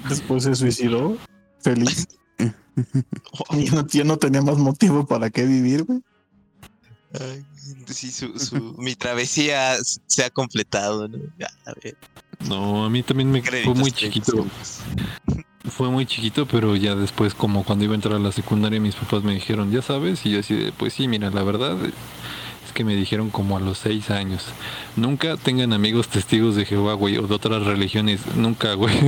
[0.09, 1.17] Después se suicidó,
[1.61, 2.07] feliz.
[3.53, 6.01] Y no, ya no tenía más motivo para qué vivir, güey.
[7.13, 7.45] Ay,
[7.89, 9.77] sí, su, su- mi travesía
[10.07, 11.19] se ha completado, ¿no?
[11.39, 11.97] Ya, a ver,
[12.49, 14.33] No, a mí también me fue créditos, muy créditos, chiquito.
[14.45, 14.79] créditos.
[15.69, 18.95] Fue muy chiquito, pero ya después, como cuando iba a entrar a la secundaria, mis
[18.95, 22.73] papás me dijeron, ya sabes, y yo así de, pues sí, mira, la verdad es
[22.73, 24.47] que me dijeron como a los seis años,
[24.97, 28.97] nunca tengan amigos testigos de Jehová, güey, o de otras religiones, nunca, güey.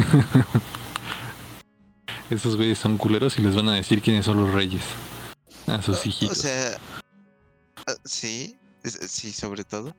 [2.31, 4.83] Esos güeyes son culeros y les van a decir quiénes son los reyes
[5.67, 6.39] a sus O hijitos.
[6.39, 6.79] sea,
[7.87, 9.95] ah, sí, sí, sobre todo.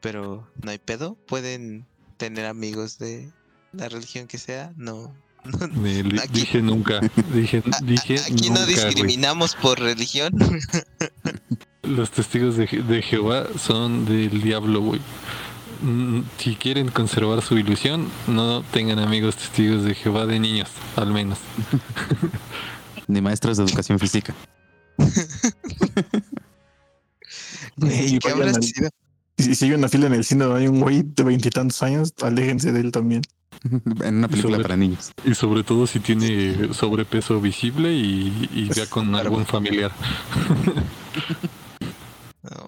[0.00, 1.16] Pero no hay pedo.
[1.26, 1.86] Pueden
[2.18, 3.30] tener amigos de
[3.72, 4.72] la religión que sea.
[4.76, 5.12] No.
[6.22, 7.00] Aquí- dije nunca,
[7.34, 10.32] dije, dije Aquí no nunca, discriminamos por religión.
[11.82, 15.00] Los testigos de, Je- de Jehová son del diablo, güey.
[16.38, 21.38] Si quieren conservar su ilusión, no tengan amigos testigos de Jehová de niños, al menos.
[23.08, 24.32] Ni maestros de educación física.
[29.36, 32.12] Y si sigue una fila en el cine donde hay un güey de veintitantos años,
[32.22, 33.22] aléjense de él también.
[34.04, 35.12] en una película sobre- para niños.
[35.24, 39.92] Y sobre todo si tiene sobrepeso visible y, y ya con algún familiar.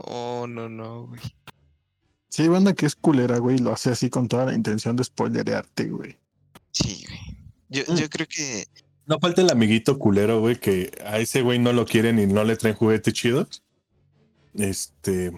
[0.06, 1.20] Oh, no, no, güey.
[2.38, 5.88] Hay banda que es culera, güey, lo hace así con toda la intención de spoilerearte,
[5.90, 6.16] güey.
[6.72, 7.20] Sí, güey.
[7.68, 7.96] Yo, Mm.
[7.96, 8.64] yo creo que
[9.06, 12.42] No falta el amiguito culero, güey, que a ese güey no lo quieren y no
[12.44, 13.62] le traen juguetes chidos.
[14.54, 15.32] Este.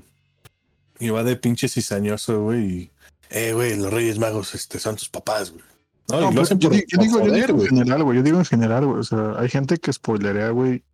[1.01, 2.65] Y va de pinche cizañoso, güey.
[2.65, 2.91] Y,
[3.31, 5.65] eh, güey, los Reyes Magos este, son tus papás, güey.
[6.09, 8.17] No, No, pues, yo, por, di- yo por digo, yo digo en general, güey.
[8.19, 9.01] Yo digo en general, güey.
[9.01, 10.85] O sea, hay gente que spoilerea, güey,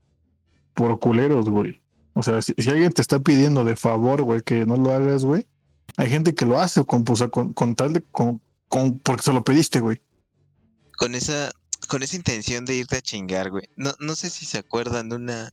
[0.75, 1.83] por culeros, güey.
[2.15, 5.25] O sea, si, si alguien te está pidiendo de favor, güey, que no lo hagas,
[5.25, 5.47] güey,
[5.97, 8.99] hay gente que lo hace con, pues, o sea, con, con tal de, con, con,
[9.01, 10.01] porque se lo pediste, güey.
[10.97, 11.51] con esa,
[11.89, 13.69] con esa intención de irte a chingar, güey.
[13.77, 15.53] No, no sé si se acuerdan de una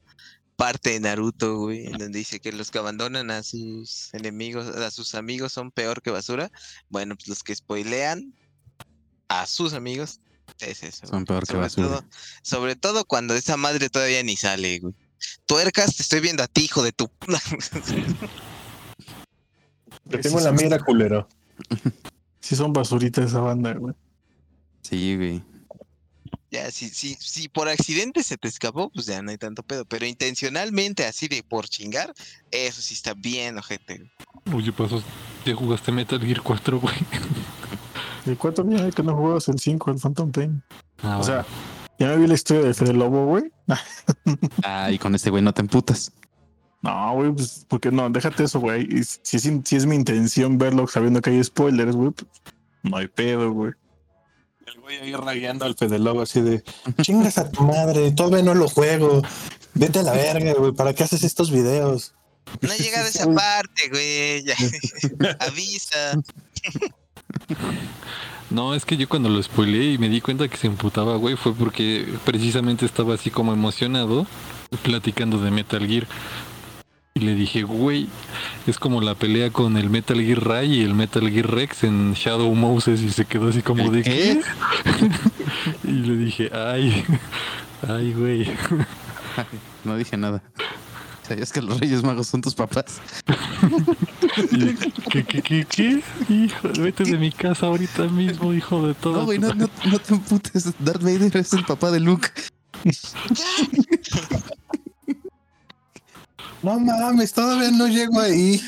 [0.60, 4.92] parte de Naruto, güey, en donde dice que los que abandonan a sus enemigos, a
[4.92, 6.52] sus amigos son peor que basura.
[6.90, 8.34] Bueno, pues los que spoilean
[9.30, 10.20] a sus amigos
[10.60, 11.08] es eso.
[11.08, 11.88] Son peor que sobre basura.
[11.88, 12.04] Todo,
[12.42, 14.94] sobre todo cuando esa madre todavía ni sale, güey.
[15.46, 17.10] Tuercas, te estoy viendo a ti, hijo de tu.
[20.10, 21.30] Te tengo en la mira, culero.
[22.42, 23.94] Sí son basuritas esa banda, güey.
[24.82, 25.44] Sí, güey.
[26.52, 29.86] Ya, si, si, si por accidente se te escapó, pues ya no hay tanto pedo.
[29.86, 32.14] Pero intencionalmente, así de por chingar,
[32.50, 34.12] eso sí está bien, ojete.
[34.54, 35.04] Oye, pasos,
[35.46, 36.96] ya jugaste Metal Gear 4, güey.
[38.26, 40.62] El 4 ya que no jugabas el 5, el Phantom Pain.
[41.02, 41.48] Ah, O sea, bueno.
[42.00, 43.46] ya me vi la historia de Fede Lobo, güey.
[44.64, 46.12] Ah, y con este güey no te emputas.
[46.82, 48.88] No, güey, pues, porque no, déjate eso, güey.
[49.04, 52.28] Si es, si es mi intención verlo sabiendo que hay spoilers, güey, pues
[52.84, 53.74] no hay pedo, güey.
[54.74, 56.64] El güey ahí rayando al Fede Lobo así de
[57.02, 59.24] chingas a tu madre, todavía no lo juego.
[59.74, 60.74] Vete a la verga, güey.
[60.74, 62.14] ¿Para qué haces estos videos?
[62.62, 64.44] No he llegado a esa parte, güey.
[64.44, 64.56] ya.
[65.40, 66.22] Avisa.
[68.52, 71.36] No, es que yo cuando lo spoileé y me di cuenta que se emputaba, güey,
[71.36, 74.28] fue porque precisamente estaba así como emocionado
[74.84, 76.08] platicando de Metal Gear.
[77.16, 78.08] Y le dije, güey,
[78.68, 82.14] es como la pelea con el Metal Gear Ray y el Metal Gear Rex en
[82.14, 84.42] Shadow Moses y se quedó así como de ¿Qué?
[85.84, 87.04] y le dije, ay,
[87.88, 88.50] ay, güey.
[89.86, 90.44] No dije nada.
[91.30, 93.02] ¿Sabías que los Reyes Magos son tus papás?
[94.52, 94.74] Y,
[95.10, 96.04] ¿Qué, qué, qué, qué?
[96.30, 99.20] Hijo, vete de mi casa ahorita mismo, hijo de todo.
[99.20, 100.72] No, güey, no, no, no te emputes.
[100.80, 102.30] Darth Vader es el papá de Luke.
[106.64, 108.62] No mames, todavía no llego ahí.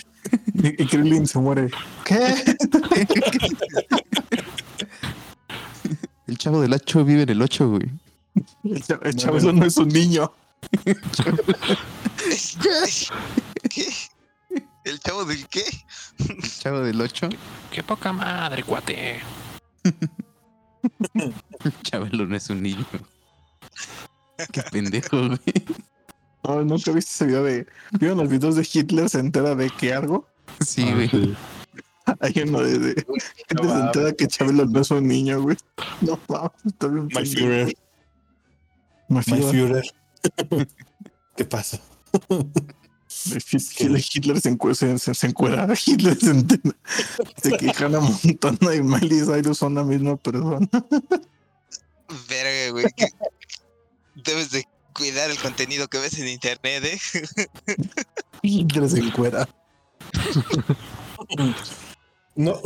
[0.53, 1.69] Y, y Krillin se muere.
[2.05, 2.35] ¿Qué?
[6.27, 7.89] El chavo del 8 vive en el 8, güey.
[8.63, 10.31] El, cha- el Chabelo no es un niño.
[13.69, 13.87] ¿Qué?
[14.85, 15.63] ¿El chavo del qué?
[16.19, 17.27] El chavo del 8.
[17.71, 19.19] Qué poca madre, cuate.
[21.83, 22.85] Chabelo no es un niño.
[24.53, 25.39] Qué pendejo, güey.
[26.43, 27.67] No, nunca viste ese video de.
[27.99, 30.27] ¿Vieron los videos de Hitler se entera de que algo?
[30.65, 31.09] Sí, Ah, güey.
[31.09, 31.35] sí.
[32.19, 32.79] Hay uno de.
[32.79, 33.05] de
[33.49, 35.57] Hitler se entera que Chabelo no es un niño, güey.
[36.01, 37.07] No mames, está bien.
[37.13, 37.25] My.
[37.25, 37.73] Führer,
[39.09, 39.85] My Führer.
[41.37, 41.79] ¿Qué pasa?
[43.23, 46.75] Hitler, Hitler se, encue- se, se, se encuera, Hitler se entera.
[47.41, 50.67] Se quejan a Montana y Miley Cyrus son la misma persona.
[52.29, 52.85] Verga, güey.
[54.15, 56.99] Debes de cuidar el contenido que ves en internet, ¿eh?
[58.89, 59.47] Se encuera.
[62.35, 62.59] No,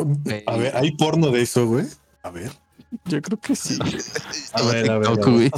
[0.48, 1.86] a ver, ¿hay porno de eso, güey?
[2.24, 2.52] A ver.
[3.06, 3.78] Yo creo que sí.
[4.54, 5.08] A ver, a ver.
[5.10, 5.50] a TikTok, ver.
[5.50, 5.52] güey.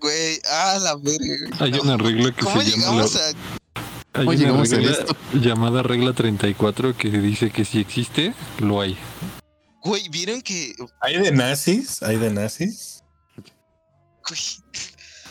[0.00, 1.56] Güey, ah, la verga.
[1.60, 4.76] Hay una regla que ¿Cómo se llama la- llegamos a hay ¿Cómo una llegamos a
[4.76, 5.16] regla esto?
[5.34, 8.96] llamada regla 34 que dice que si existe, lo hay.
[9.82, 12.02] Güey, ¿vieron que ¿Hay de nazis?
[12.02, 13.02] ¿Hay de nazis?
[14.28, 14.40] güey,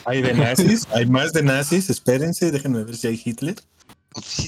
[0.06, 0.88] ¿Hay de nazis?
[0.95, 1.89] ¿Hay más de nazis?
[1.89, 3.56] Espérense, déjenme ver si hay Hitler.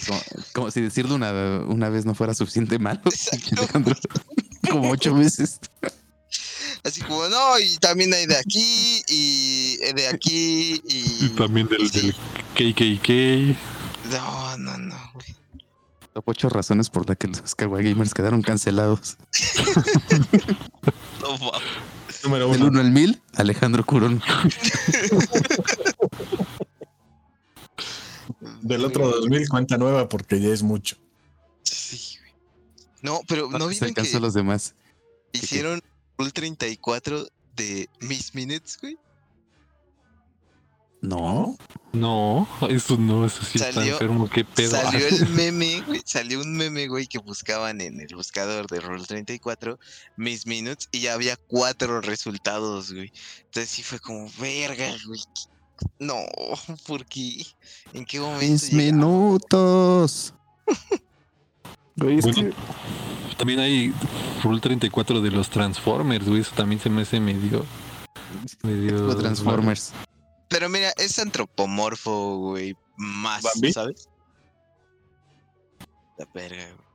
[0.08, 0.22] Como,
[0.54, 1.32] como si decirlo una,
[1.68, 3.02] una vez no fuera suficiente malo.
[4.70, 5.60] Como ocho veces.
[6.84, 11.30] Así como, no, y también hay de aquí, y de aquí, Y y...
[11.38, 12.14] también del, Sí.
[12.58, 13.58] del KKK.
[14.12, 15.36] No, no, no, güey.
[16.14, 19.18] Top ocho razones por las que los Kawaii Gamers quedaron cancelados.
[21.22, 21.52] No,
[22.24, 22.70] Número Del uno.
[22.72, 24.22] 1 al 1000, Alejandro Curón.
[28.62, 30.98] Del otro 2000, cuenta nueva porque ya es mucho.
[31.64, 32.32] Sí, güey.
[33.02, 34.76] No, pero ¿no Se vieron alcanzó que los demás.
[35.32, 35.82] hicieron
[36.18, 38.98] Rule 34 de Miss Minutes, güey?
[41.08, 41.58] No.
[41.94, 44.72] No, eso no, eso sí está enfermo, qué pedo.
[44.72, 49.08] Salió el meme, güey, salió un meme, güey, que buscaban en el buscador de Roll
[49.08, 49.80] 34
[50.18, 53.12] Miss Minutes y ya había cuatro resultados, güey.
[53.46, 55.22] Entonces sí fue como, verga, güey.
[56.00, 56.18] No,
[56.86, 57.46] ¿por qué?
[57.94, 58.46] ¿En qué momento?
[58.46, 58.86] Mis llegamos?
[58.86, 60.34] minutos.
[62.00, 63.92] Güey, es Bueno, que También hay
[64.44, 66.42] Rule 34 de los Transformers, güey.
[66.42, 67.66] Eso también se me hace medio.
[68.62, 69.94] medio Los Transformers.
[70.50, 73.74] Pero mira, es antropomorfo, güey, más, ¿Bambi?
[73.74, 74.08] ¿sabes?
[76.18, 76.88] La verga, güey.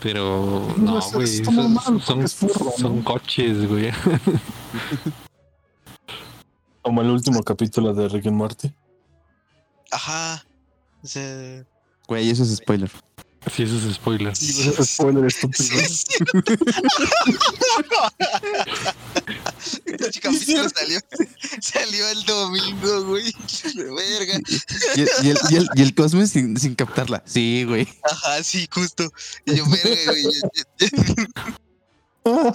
[0.00, 1.44] Pero No, güey.
[1.44, 3.04] Son, son, es furro, son ¿no?
[3.04, 3.90] coches, güey.
[6.82, 8.72] Como el último capítulo de Rick and Morty.
[9.90, 10.44] Ajá.
[11.02, 11.64] O sea,
[12.06, 12.90] Güey, eso es spoiler.
[13.54, 14.32] Sí, eso es spoiler.
[14.32, 15.68] ese es spoiler estúpido.
[19.86, 21.00] Este capítulo salió,
[21.60, 23.32] salió el domingo, güey.
[23.74, 24.40] Verga.
[24.96, 27.22] Y el, y el, y el, y el Cosme sin, sin captarla.
[27.26, 27.88] Sí, güey.
[28.04, 29.10] Ajá, sí, justo.
[29.46, 30.22] Y yo, verga, güey.
[30.24, 30.30] yo-
[32.24, 32.52] yo-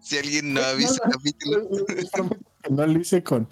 [0.00, 1.68] Si alguien no ha visto el capítulo,
[2.70, 3.48] No lo hice con,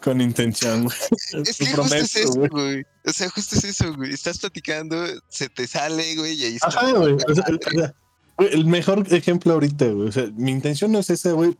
[0.00, 0.96] con intención, güey.
[1.44, 2.84] es que justo es eso, güey.
[3.04, 4.12] O sea, justo es eso, güey.
[4.12, 6.68] Estás platicando, se te sale, güey, y ahí está.
[6.68, 7.14] Ajá, güey.
[7.14, 7.94] O sea,
[8.36, 10.08] o el mejor ejemplo ahorita, güey.
[10.08, 11.56] O sea, mi intención no es esa, güey.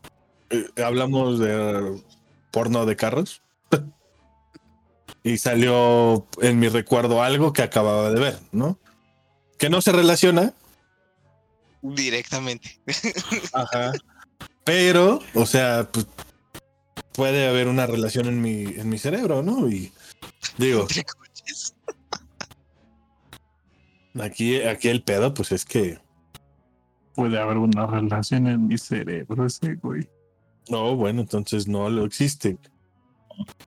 [0.49, 2.01] Eh, hablamos de
[2.51, 3.41] porno de carros.
[5.23, 8.79] y salió en mi recuerdo algo que acababa de ver, ¿no?
[9.57, 10.53] Que no se relaciona.
[11.81, 12.79] Directamente.
[13.53, 13.91] Ajá.
[14.63, 16.07] Pero, o sea, pues,
[17.13, 19.69] puede haber una relación en mi, en mi cerebro, ¿no?
[19.69, 19.91] Y
[20.57, 20.87] digo,
[24.19, 25.99] aquí, aquí el pedo, pues es que.
[27.15, 30.07] Puede haber una relación en mi cerebro ese, güey.
[30.69, 32.57] No, bueno, entonces no lo existe.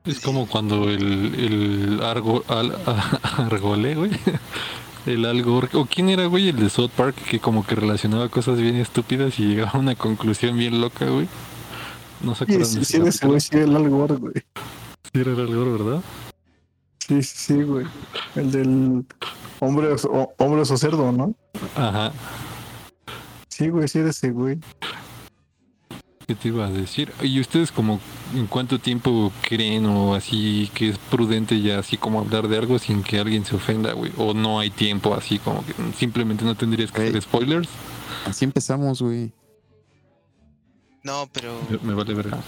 [0.04, 2.76] Es como cuando el, el argo, al-
[3.38, 4.10] argole, güey,
[5.06, 5.68] El Al Gore.
[5.74, 6.48] ¿O quién era, güey?
[6.48, 9.94] El de South Park que como que relacionaba cosas bien estúpidas y llegaba a una
[9.94, 11.28] conclusión bien loca, güey.
[12.20, 14.34] No se Sí, acuerdan sí, sí, ese güey, sí, el Al Gore, güey.
[14.34, 16.02] Sí, era el Al Gore, ¿verdad?
[17.06, 17.86] Sí, sí, sí, güey.
[18.34, 19.04] El del
[19.60, 21.34] hombre, o- hombre o cerdo, ¿no?
[21.76, 22.12] Ajá.
[23.48, 24.58] Sí, güey, sí, era ese güey.
[26.26, 27.12] ¿Qué te iba a decir?
[27.22, 28.00] ¿Y ustedes como
[28.34, 32.80] en cuánto tiempo creen o así que es prudente ya así como hablar de algo
[32.80, 34.10] sin que alguien se ofenda, güey?
[34.16, 37.68] O no hay tiempo así como que simplemente no tendrías que hacer spoilers.
[38.26, 39.32] Así empezamos, güey.
[41.06, 42.38] No, pero Me- vale verga.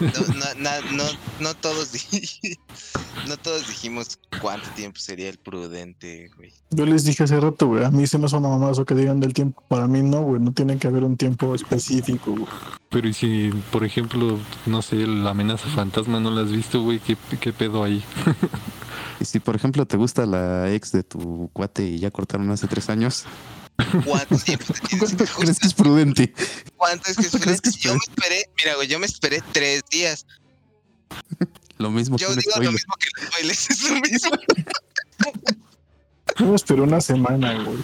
[0.00, 1.04] no, no, na- no,
[1.40, 2.58] no todos di-
[3.28, 6.52] no todos dijimos cuánto tiempo sería el prudente, güey.
[6.70, 9.18] Yo les dije hace rato, güey, a mí se me suena mamá eso que digan
[9.18, 9.62] del tiempo.
[9.66, 12.46] Para mí no, güey, no tiene que haber un tiempo específico, güey.
[12.90, 16.98] Pero y si, por ejemplo, no sé, la amenaza fantasma no la has visto, güey,
[17.00, 18.04] ¿qué, qué pedo ahí?
[19.20, 22.66] Y si, por ejemplo, te gusta la ex de tu cuate y ya cortaron hace
[22.66, 23.24] tres años,
[24.04, 26.32] ¿Cuánto tiempo te tienes ¿cuánto que crees que es prudente?
[26.76, 27.72] ¿Cuánto es que ¿Cuánto crees esperé?
[27.76, 30.26] que Yo me esperé, mira, güey, yo me esperé tres días.
[31.78, 32.72] Lo mismo que Yo digo lo spoiler.
[32.72, 34.30] mismo que los spoilers, es lo mismo.
[36.38, 37.78] Yo me esperé una semana, güey.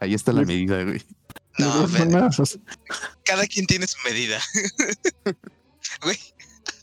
[0.00, 1.02] Ahí está la medida, güey.
[1.58, 2.60] No, De todas pero maneras, o sea,
[3.24, 4.40] cada quien tiene su medida.
[6.02, 6.18] Güey,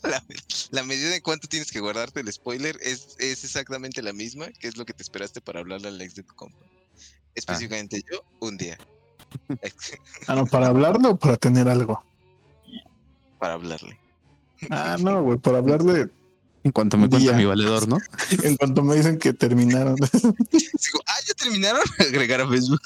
[0.10, 0.22] la,
[0.70, 4.68] la medida en cuánto tienes que guardarte el spoiler es, es exactamente la misma, que
[4.68, 6.64] es lo que te esperaste para hablarle al ex de tu compa.
[7.34, 8.78] Específicamente yo, un día.
[10.26, 12.02] ah, no, para hablarlo o para tener algo.
[13.38, 13.98] para hablarle.
[14.68, 16.10] Ah, no, güey, para hablarle
[16.64, 17.98] En cuanto me cuenta mi valedor, ¿no?
[18.42, 19.96] en cuanto me dicen que terminaron.
[19.96, 21.82] Digo, ah, ya terminaron.
[21.98, 22.80] Agregar a Facebook.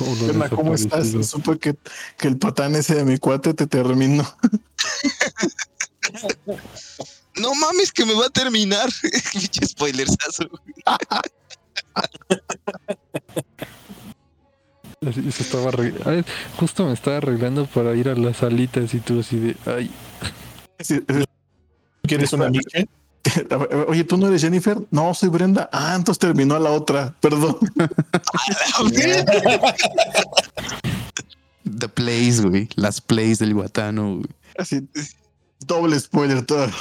[0.00, 0.48] O lo ¿Qué onda?
[0.48, 1.08] ¿Cómo estás?
[1.26, 1.76] Supe que,
[2.16, 4.24] que el patán ese de mi cuate te terminó.
[7.36, 8.88] No mames, que me va a terminar.
[9.32, 10.48] Pinche spoilersazo.
[15.12, 15.70] Se estaba
[16.56, 19.90] justo me estaba arreglando para ir a las salitas y tú así de, ay,
[20.80, 21.00] Sí.
[22.02, 22.88] ¿Quieres una miche?
[23.88, 24.78] Oye, ¿tú no eres Jennifer?
[24.90, 25.68] No, soy Brenda.
[25.72, 27.14] Ah, entonces terminó a la otra.
[27.20, 27.58] Perdón.
[31.78, 32.68] The Plays, güey.
[32.76, 34.28] Las Plays del Guatano, güey.
[34.56, 34.88] Así,
[35.60, 36.74] doble spoiler todavía.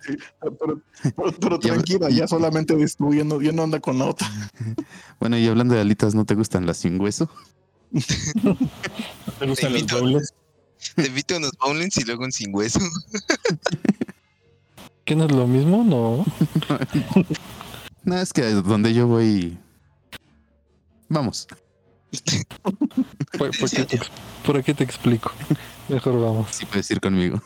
[0.00, 0.80] Sí, pero,
[1.16, 4.28] pero- pero Ya- tranquila, ya solamente destruyendo, ya no anda con la otra.
[5.20, 7.28] Bueno, y hablando de alitas, ¿no te gustan las sin hueso?
[7.92, 9.98] ¿Te gustan los invito.
[9.98, 10.32] dobles?
[10.94, 12.78] Te invito unos bowlings y luego un sin hueso.
[15.04, 15.82] ¿qué no es lo mismo?
[15.84, 16.24] No.
[18.04, 19.58] No, es que donde yo voy.
[21.08, 21.48] Vamos.
[23.38, 23.86] ¿Por, por qué
[24.44, 25.30] por aquí te explico?
[25.88, 26.48] Mejor vamos.
[26.54, 27.40] Si puedes ir conmigo.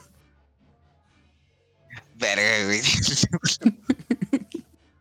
[2.17, 2.81] Verga, güey.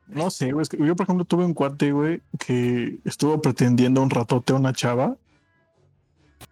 [0.07, 0.63] No sé, güey.
[0.63, 4.57] es que yo, por ejemplo, tuve un cuate, güey, que estuvo pretendiendo un ratote a
[4.57, 5.15] una chava.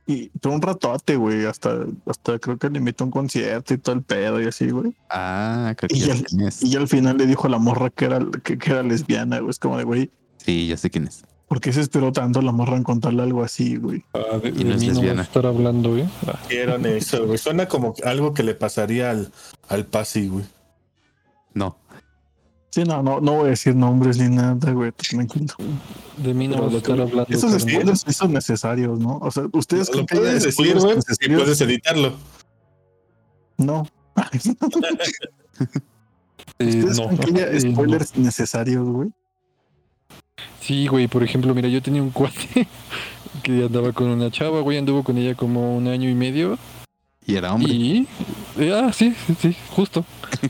[0.07, 1.45] Y pero un ratote, güey.
[1.45, 4.69] Hasta, hasta creo que le invitó a un concierto y todo el pedo y así,
[4.69, 4.95] güey.
[5.09, 6.63] Ah, creo que Y ya el- sé quién es.
[6.63, 9.39] Y ya al final le dijo a la morra que era, que, que era lesbiana,
[9.39, 9.49] güey.
[9.49, 11.25] Es como de, güey, Sí, ya sé quién es.
[11.49, 14.05] ¿Por qué se esperó tanto la morra en contarle algo así, güey?
[14.13, 15.21] Ah, de, Y de no es mí no lesbiana.
[15.23, 16.07] estar hablando, ¿eh?
[16.25, 17.37] Ah, Hicieron eso, güey.
[17.37, 19.31] Suena como algo que le pasaría al,
[19.67, 20.45] al Pasi, güey.
[21.53, 21.75] No.
[22.71, 24.91] Sí, no, no, no voy a decir nombres ni nada, güey.
[24.91, 25.47] Tranquilo.
[26.17, 27.25] de mí no vas a lo estar que- hablando.
[27.35, 29.17] Esos spoilers sí son necesarios, ¿no?
[29.17, 32.13] O sea, ustedes Lo creen que puedes decir, spoilers güey, y puedes editarlo.
[33.57, 33.87] No.
[36.59, 37.07] Eh, ¿Ustedes no.
[37.17, 37.71] creen que haya Eh, no.
[37.73, 39.09] spoilers necesarios, güey?
[40.69, 42.67] Sí, güey, por ejemplo, mira, yo tenía un cuate
[43.41, 46.59] que andaba con una chava, güey, anduvo con ella como un año y medio.
[47.25, 47.73] Y era hombre.
[47.73, 48.07] Y.
[48.59, 50.05] eh, ah, sí, sí, sí, justo.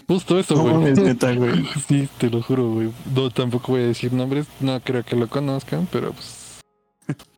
[0.09, 0.93] Justo eso, güey.
[1.88, 2.89] Sí, te lo juro, güey.
[3.15, 6.59] No, tampoco voy a decir nombres, no creo que lo conozcan, pero pues.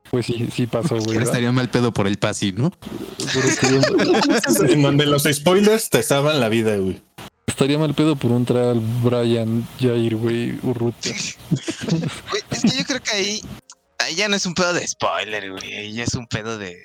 [0.09, 1.19] Pues sí, sí pasó, güey.
[1.19, 2.71] Estaría mal pedo por el pasi, ¿no?
[4.67, 6.99] En donde los spoilers te salvan la vida, güey.
[7.45, 11.13] estaría mal pedo por un tal Brian Jair, güey, Urrutia.
[12.31, 13.41] Güey, es que yo creo que ahí,
[13.99, 15.73] ahí ya no es un pedo de spoiler, güey.
[15.75, 16.75] Ahí ya es un pedo de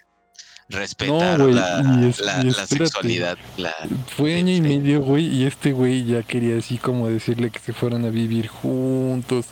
[0.69, 2.77] respetar No, güey, la, y es- la- y la espérate.
[2.79, 3.39] sexualidad.
[3.57, 3.73] La,
[4.17, 4.61] Fue año y Sí.
[4.63, 8.49] medio, güey, y este güey ya quería así como decirle que se fueran a vivir
[8.49, 9.47] juntos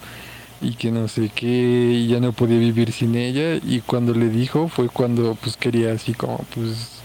[0.61, 3.55] y que no sé qué, y ya no podía vivir sin ella.
[3.65, 7.01] Y cuando le dijo fue cuando pues quería así como pues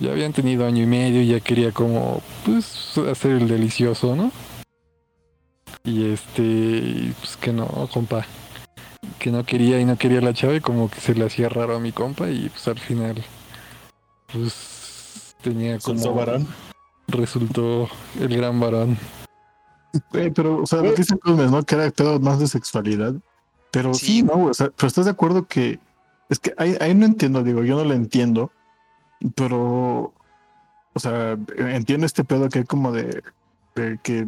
[0.00, 4.30] ya habían tenido año y medio y ya quería como pues hacer el delicioso, ¿no?
[5.84, 8.26] Y este, pues que no, compa.
[9.18, 11.76] Que no quería y no quería la chava y como que se le hacía raro
[11.76, 13.22] a mi compa y pues al final
[14.32, 16.46] pues tenía como varón.
[17.08, 17.88] resultó
[18.20, 18.98] el gran varón.
[20.12, 21.62] Güey, pero, o sea, lo que dice Cosmes, ¿no?
[21.62, 23.14] Que era pedo más de sexualidad.
[23.70, 24.22] Pero sí, Sí.
[24.22, 25.78] no, güey, o sea, pero estás de acuerdo que
[26.28, 28.50] es que ahí, ahí no entiendo, digo, yo no lo entiendo,
[29.34, 30.12] pero,
[30.92, 33.22] o sea, entiendo este pedo que hay como de,
[33.74, 34.26] de que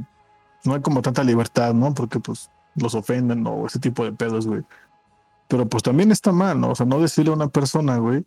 [0.65, 1.93] no hay como tanta libertad, ¿no?
[1.95, 2.51] Porque pues
[2.81, 4.63] los ofenden o ese tipo de pedos, güey.
[5.49, 6.71] Pero pues también está mal, ¿no?
[6.71, 8.23] O sea, no decirle a una persona, güey,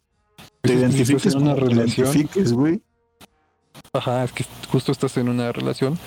[0.62, 2.08] te Pues identifiques en una relación.
[2.08, 2.82] identifiques, güey.
[3.93, 5.97] Ajá, es que justo estás en una relación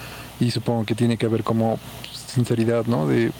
[0.40, 1.78] y supongo que tiene que haber como
[2.12, 3.06] sinceridad, ¿no?
[3.06, 3.30] De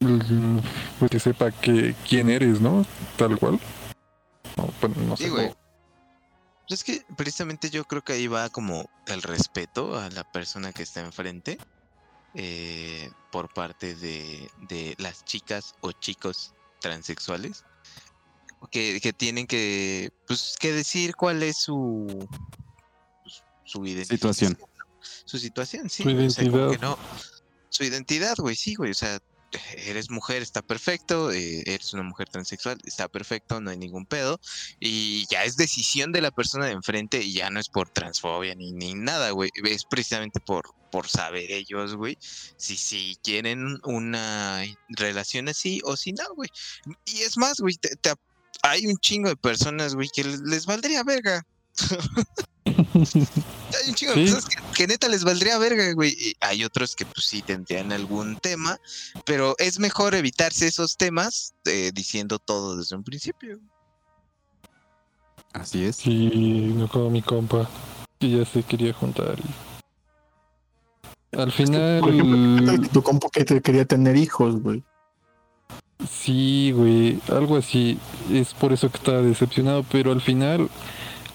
[0.00, 0.58] mm,
[0.98, 2.84] pues que sepa que quién eres, ¿no?
[3.16, 3.58] Tal cual.
[4.56, 4.68] No,
[5.06, 5.24] no sé.
[5.24, 5.54] Sí, güey.
[6.68, 10.72] Pues es que precisamente yo creo que ahí va como el respeto a la persona
[10.72, 11.58] que está enfrente
[12.34, 17.64] eh, por parte de, de las chicas o chicos transexuales
[18.70, 22.28] que, que tienen que pues que decir cuál es su
[23.22, 24.58] pues, su Situación.
[25.24, 26.80] su situación sí Su o sea, identidad.
[26.80, 26.98] no
[27.68, 29.18] su identidad güey sí güey o sea
[29.74, 34.40] eres mujer, está perfecto, eh, eres una mujer transexual, está perfecto, no hay ningún pedo,
[34.80, 38.54] y ya es decisión de la persona de enfrente y ya no es por transfobia
[38.54, 42.16] ni, ni nada, güey, es precisamente por, por saber ellos, güey,
[42.56, 46.50] si, si quieren una relación así o si no, güey.
[47.06, 48.14] Y es más, güey, te- te-
[48.62, 51.44] hay un chingo de personas, güey, que les, les valdría verga.
[52.64, 54.32] Hay un chingo de Sí.
[54.32, 56.10] personas que, que neta les valdría verga, güey.
[56.10, 58.78] Y hay otros que pues sí tendrían algún tema,
[59.24, 63.58] pero es mejor evitarse esos temas eh, diciendo todo desde un principio.
[65.54, 65.96] Así es.
[65.96, 66.28] Sí,
[66.74, 67.68] no como mi compa,
[68.20, 69.38] que ya se quería juntar.
[69.40, 69.71] y-
[71.32, 74.82] Al final, Por ejemplo, ¿qué tal que tu compa que te quería tener hijos, güey?
[76.08, 77.98] sí, güey, algo así.
[78.30, 80.68] Es por eso que estaba decepcionado, pero al final,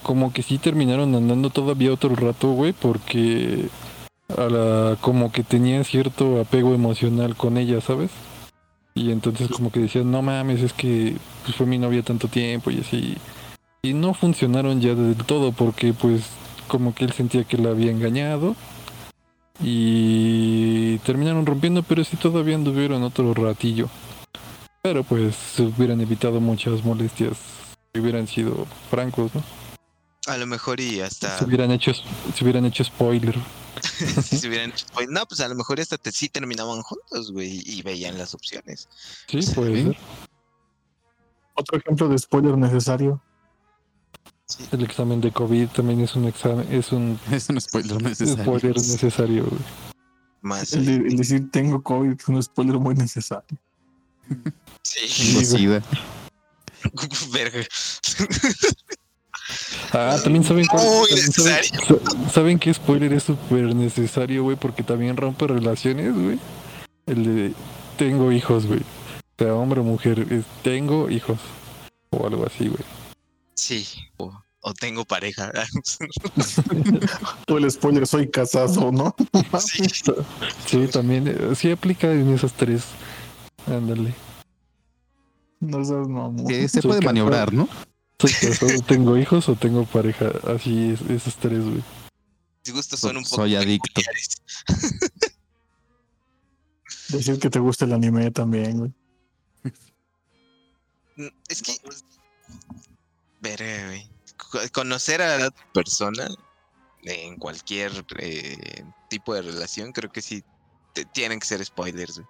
[0.02, 3.68] como que sí terminaron andando todavía otro rato, güey, porque
[4.36, 8.10] a la, como que tenía cierto apego emocional con ella, ¿sabes?
[8.94, 12.70] Y entonces como que decían, no mames, es que pues, fue mi novia tanto tiempo
[12.70, 13.16] y así.
[13.82, 16.24] Y no funcionaron ya del todo porque pues
[16.66, 18.56] como que él sentía que la había engañado.
[19.60, 23.88] Y terminaron rompiendo, pero sí todavía anduvieron otro ratillo.
[24.82, 27.36] Pero pues se hubieran evitado muchas molestias
[27.92, 29.42] si hubieran sido francos, ¿no?
[30.26, 31.92] A lo mejor y hasta Se hubieran hecho,
[32.34, 33.34] se hubieran hecho spoiler.
[34.22, 37.32] si se hubieran hecho- pues, no, pues a lo mejor hasta te, sí terminaban juntos,
[37.32, 38.88] güey, y veían las opciones.
[39.26, 39.54] Sí, Sí.
[39.54, 39.96] puede ser.
[41.54, 43.20] Otro ejemplo de spoiler necesario.
[44.72, 48.44] El examen de COVID también es un examen, es un Es un spoiler necesario.
[48.44, 49.44] spoiler necesario.
[49.44, 49.60] güey.
[50.40, 50.72] Más.
[50.72, 53.58] El, de- el decir tengo COVID es un spoiler muy necesario.
[54.82, 55.66] Sí,
[57.32, 57.60] verga.
[59.92, 62.00] Ah, también saben cuál- Muy también saben- necesario.
[62.32, 66.38] saben que spoiler es súper necesario, güey, porque también rompe relaciones, güey.
[67.06, 67.52] El de
[67.96, 68.80] tengo hijos, güey.
[68.80, 71.38] O sea, hombre o mujer, es tengo hijos.
[72.10, 72.82] O algo así, güey.
[73.58, 73.84] Sí.
[74.18, 75.50] O, o tengo pareja.
[77.48, 79.16] O el spoiler soy casado, ¿no?
[79.58, 79.82] sí.
[80.64, 82.84] Sí, también, eh, sí aplica en esas tres.
[83.66, 84.14] Ándale.
[85.58, 86.46] No seas mamón.
[86.46, 87.68] Que se Soy puede maniobrar, ¿no?
[88.20, 90.30] Soy casado, tengo hijos o tengo pareja.
[90.46, 91.82] Así es, esos tres, güey.
[92.64, 94.00] Mis gustos son un poco Soy adicto.
[97.08, 98.92] Decir que te gusta el anime también, güey.
[101.16, 101.72] Mm, Es que.
[103.40, 104.10] Verga, güey.
[104.72, 106.28] Conocer a la persona
[107.02, 110.42] en cualquier eh, tipo de relación, creo que sí
[110.94, 112.28] te- tienen que ser spoilers, güey.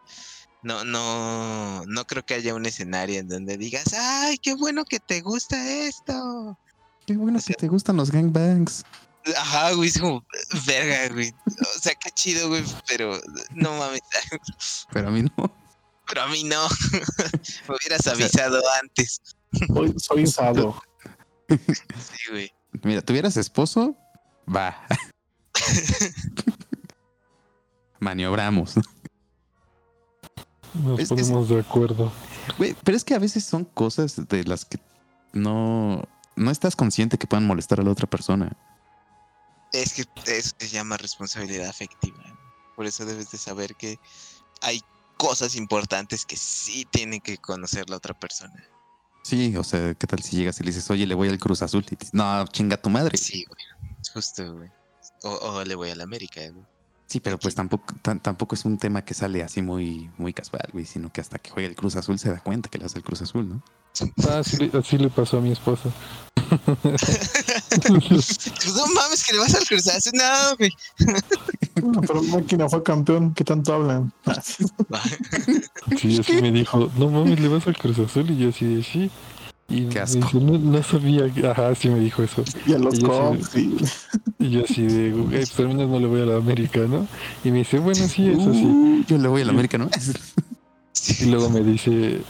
[0.62, 4.98] No, no, no creo que haya un escenario en donde digas, ay, qué bueno que
[4.98, 5.56] te gusta
[5.86, 6.59] esto.
[7.06, 8.84] Qué bueno que te gustan los gangbangs.
[9.36, 10.24] Ajá, güey, es como,
[10.66, 11.32] verga, güey.
[11.46, 13.20] O sea, qué chido, güey, pero
[13.54, 14.00] no mames.
[14.92, 15.56] Pero a mí no.
[16.09, 16.66] Pero a mí no.
[17.68, 19.20] Me hubieras avisado antes.
[19.68, 20.82] Soy, soy sado.
[21.49, 22.53] Sí, güey.
[22.82, 23.96] Mira, tuvieras esposo,
[24.46, 24.76] va.
[28.01, 28.74] Maniobramos.
[30.74, 32.12] Nos Es ponemos de acuerdo.
[32.59, 34.78] Güey, pero es que a veces son cosas de las que
[35.32, 36.05] no,
[36.36, 38.57] no estás consciente que puedan molestar a la otra persona.
[39.72, 42.22] Es que eso se llama responsabilidad afectiva.
[42.76, 43.99] Por eso debes de saber que
[44.62, 44.82] hay
[45.16, 48.64] cosas importantes que sí tiene que conocer la otra persona.
[49.22, 51.62] Sí, o sea, ¿qué tal si llegas y le dices, oye, le voy al Cruz
[51.62, 51.84] Azul?
[51.90, 53.16] Y dices, no, chinga tu madre.
[53.18, 53.60] Sí, güey.
[54.12, 54.70] Justo, güey.
[55.22, 56.64] O, le voy a la América, güey.
[57.09, 60.84] Sí, pero pues tampoco, tampoco es un tema que sale así muy, muy casual, güey,
[60.84, 63.04] sino que hasta que juega el Cruz Azul se da cuenta que le hace el
[63.04, 63.62] Cruz Azul, ¿no?
[64.28, 65.88] Ah, sí, así le pasó a mi esposa.
[68.74, 70.12] No mames, que le vas al Cruz Azul.
[70.14, 70.70] No, güey.
[71.82, 74.12] No, pero máquina fue campeón, ¿qué tanto hablan?
[75.98, 78.30] Sí, así me dijo, no mames, le vas al Cruz Azul.
[78.30, 79.11] Y yo así de sí.
[79.68, 80.16] Y Qué me asco.
[80.16, 81.28] dijo, no, no sabía.
[81.32, 81.46] que-".
[81.46, 82.42] Ajá, sí me dijo eso.
[82.66, 83.76] Y a los Y cops, y
[84.38, 87.06] Y yo así de, güey, pues al menos no le voy a la América, ¿no?
[87.44, 88.64] Y me dice, bueno, sí, eso sí.
[88.64, 89.88] Uh, yo le voy a la América, ¿no?
[91.20, 92.20] Y luego me dice,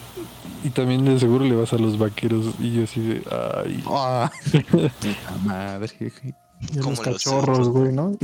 [0.62, 2.54] y también de seguro le vas a los vaqueros.
[2.60, 3.82] Y yo así de, ay.
[3.86, 5.90] Ah, puta madre.
[5.98, 6.34] güey.
[6.74, 8.16] y a ¿Cómo los lo cachorros, güey, ¿no?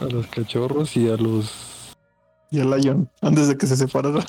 [0.00, 1.52] A los cachorros y a los.
[2.50, 4.24] Y al Lion, antes de que se separara.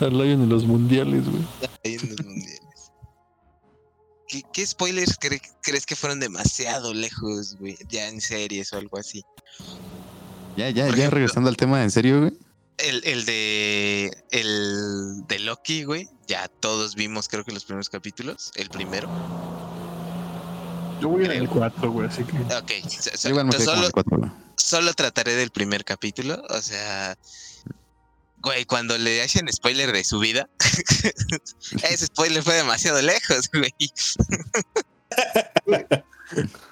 [0.00, 1.42] Al Lion, en los mundiales, güey.
[1.84, 2.60] En los mundiales.
[4.28, 7.78] ¿Qué, qué spoilers cre- crees que fueron demasiado lejos, güey?
[7.88, 9.22] Ya en series o algo así.
[10.56, 12.32] Ya, ya, Por ya ejemplo- regresando al tema en serio, güey.
[12.78, 14.10] El, el de.
[14.30, 16.08] El de Loki, güey.
[16.26, 18.50] Ya todos vimos, creo que los primeros capítulos.
[18.56, 19.08] El primero.
[21.00, 22.36] Yo voy en el 4, güey, así que.
[22.54, 22.72] Ok.
[22.90, 24.30] so- so- Yo igual me quedé como solo, el cuatro, güey.
[24.56, 26.42] solo trataré del primer capítulo.
[26.50, 27.16] O sea.
[28.46, 30.48] Güey, cuando le hacen spoiler de su vida.
[31.82, 33.74] ese spoiler fue demasiado lejos, güey.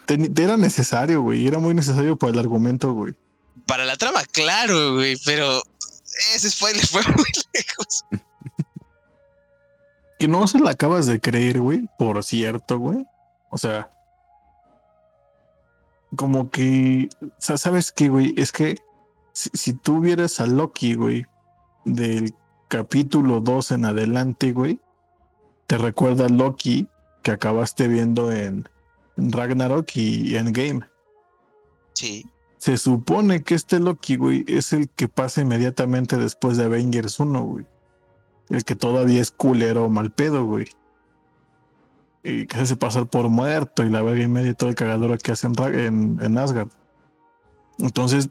[0.38, 1.48] Era necesario, güey.
[1.48, 3.16] Era muy necesario para el argumento, güey.
[3.66, 5.16] Para la trama, claro, güey.
[5.24, 5.64] Pero
[6.36, 8.04] ese spoiler fue muy lejos.
[10.20, 11.88] Que no se la acabas de creer, güey.
[11.98, 13.04] Por cierto, güey.
[13.50, 13.90] O sea.
[16.14, 17.08] Como que.
[17.20, 18.32] o sea, ¿Sabes qué, güey?
[18.36, 18.76] Es que
[19.32, 21.26] si, si tú vieras a Loki, güey,
[21.84, 22.34] del
[22.68, 24.80] capítulo 2 en adelante, güey,
[25.66, 26.88] te recuerda Loki
[27.22, 28.68] que acabaste viendo en,
[29.16, 30.80] Ragnarok y Endgame.
[31.92, 32.26] Sí.
[32.58, 37.42] Se supone que este Loki, güey, es el que pasa inmediatamente después de Avengers 1,
[37.44, 37.66] güey.
[38.48, 40.66] El que todavía es culero mal pedo, güey.
[42.22, 44.74] Y que se hace pasar por muerto y la verga y media y todo el
[44.74, 46.68] cagadero que hace en, Ra- en, en Asgard.
[47.78, 48.30] Entonces,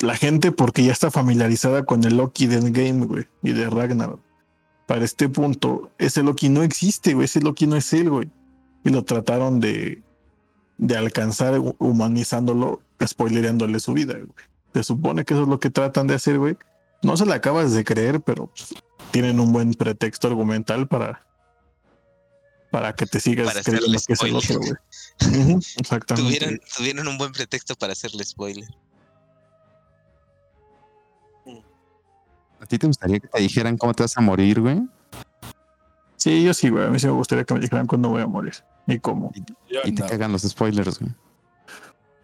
[0.00, 4.20] la gente, porque ya está familiarizada con el Loki de Endgame, güey, y de Ragnarok.
[4.86, 7.24] Para este punto, ese Loki no existe, güey.
[7.24, 8.30] Ese Loki no es él, güey.
[8.84, 10.02] Y lo trataron de,
[10.78, 14.28] de alcanzar hu- humanizándolo, spoilerándole su vida, güey.
[14.74, 16.56] Se supone que eso es lo que tratan de hacer, güey.
[17.02, 18.74] No se la acabas de creer, pero pues,
[19.10, 21.24] tienen un buen pretexto argumental para
[22.70, 24.72] para que te sigas Para creyendo que es el otro, güey.
[25.78, 26.14] Exactamente.
[26.14, 28.68] Tuvieron, tuvieron un buen pretexto para hacerle spoiler.
[32.60, 34.82] ¿A ti te gustaría que te dijeran cómo te vas a morir, güey?
[36.16, 36.84] Sí, yo sí, güey.
[36.84, 38.54] A mí sí me gustaría que me dijeran cuándo voy a morir
[38.86, 39.32] y cómo.
[39.84, 41.12] Y te cagan los spoilers, güey.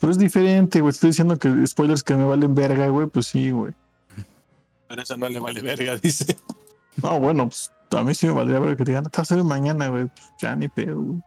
[0.01, 0.91] Pero es diferente, güey.
[0.91, 3.07] Estoy diciendo que spoilers que me valen verga, güey.
[3.07, 3.73] Pues sí, güey.
[4.89, 6.37] Pero eso no le vale verga, dice.
[7.03, 9.37] No, bueno, pues a mí sí me valdría verga que te digan, te vas a
[9.37, 10.07] ver mañana, güey.
[10.07, 11.23] Pues, ya ni pedo, güey.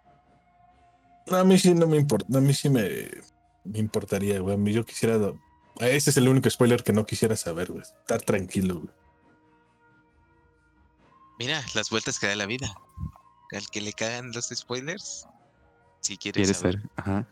[1.27, 2.37] No, a mí sí no me importa.
[2.37, 3.09] A mí sí me,
[3.63, 4.55] me importaría, güey.
[4.55, 5.17] A mí yo quisiera.
[5.79, 7.81] Ese es el único spoiler que no quisiera saber, güey.
[7.83, 8.89] Estar tranquilo, güey.
[11.39, 12.73] Mira, las vueltas que da la vida.
[13.51, 15.27] Al que le cagan los spoilers,
[16.01, 16.81] si quiere Quieres saber.
[16.81, 16.89] ser.
[16.95, 17.27] Ajá.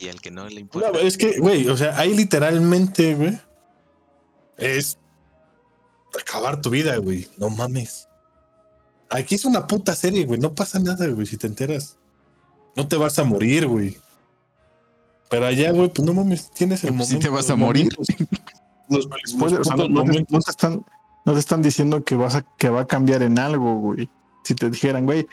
[0.00, 0.90] Y al que no le importa.
[0.92, 3.38] No, es que, güey, o sea, ahí literalmente, güey,
[4.56, 4.98] es
[6.18, 7.28] acabar tu vida, güey.
[7.36, 8.08] No mames.
[9.10, 10.40] Aquí es una puta serie, güey.
[10.40, 11.96] No pasa nada, güey, si te enteras.
[12.76, 13.96] No te vas a morir, güey.
[15.30, 17.16] Pero allá, güey, pues no mames, tienes el Pues momento.
[17.16, 17.88] sí te vas a morir.
[18.88, 20.26] Los, los Spoiler, o sea, no, te, momentos.
[20.30, 20.84] no te están,
[21.24, 24.08] no te están diciendo que vas a, que va a cambiar en algo, güey.
[24.44, 25.26] Si te dijeran, güey,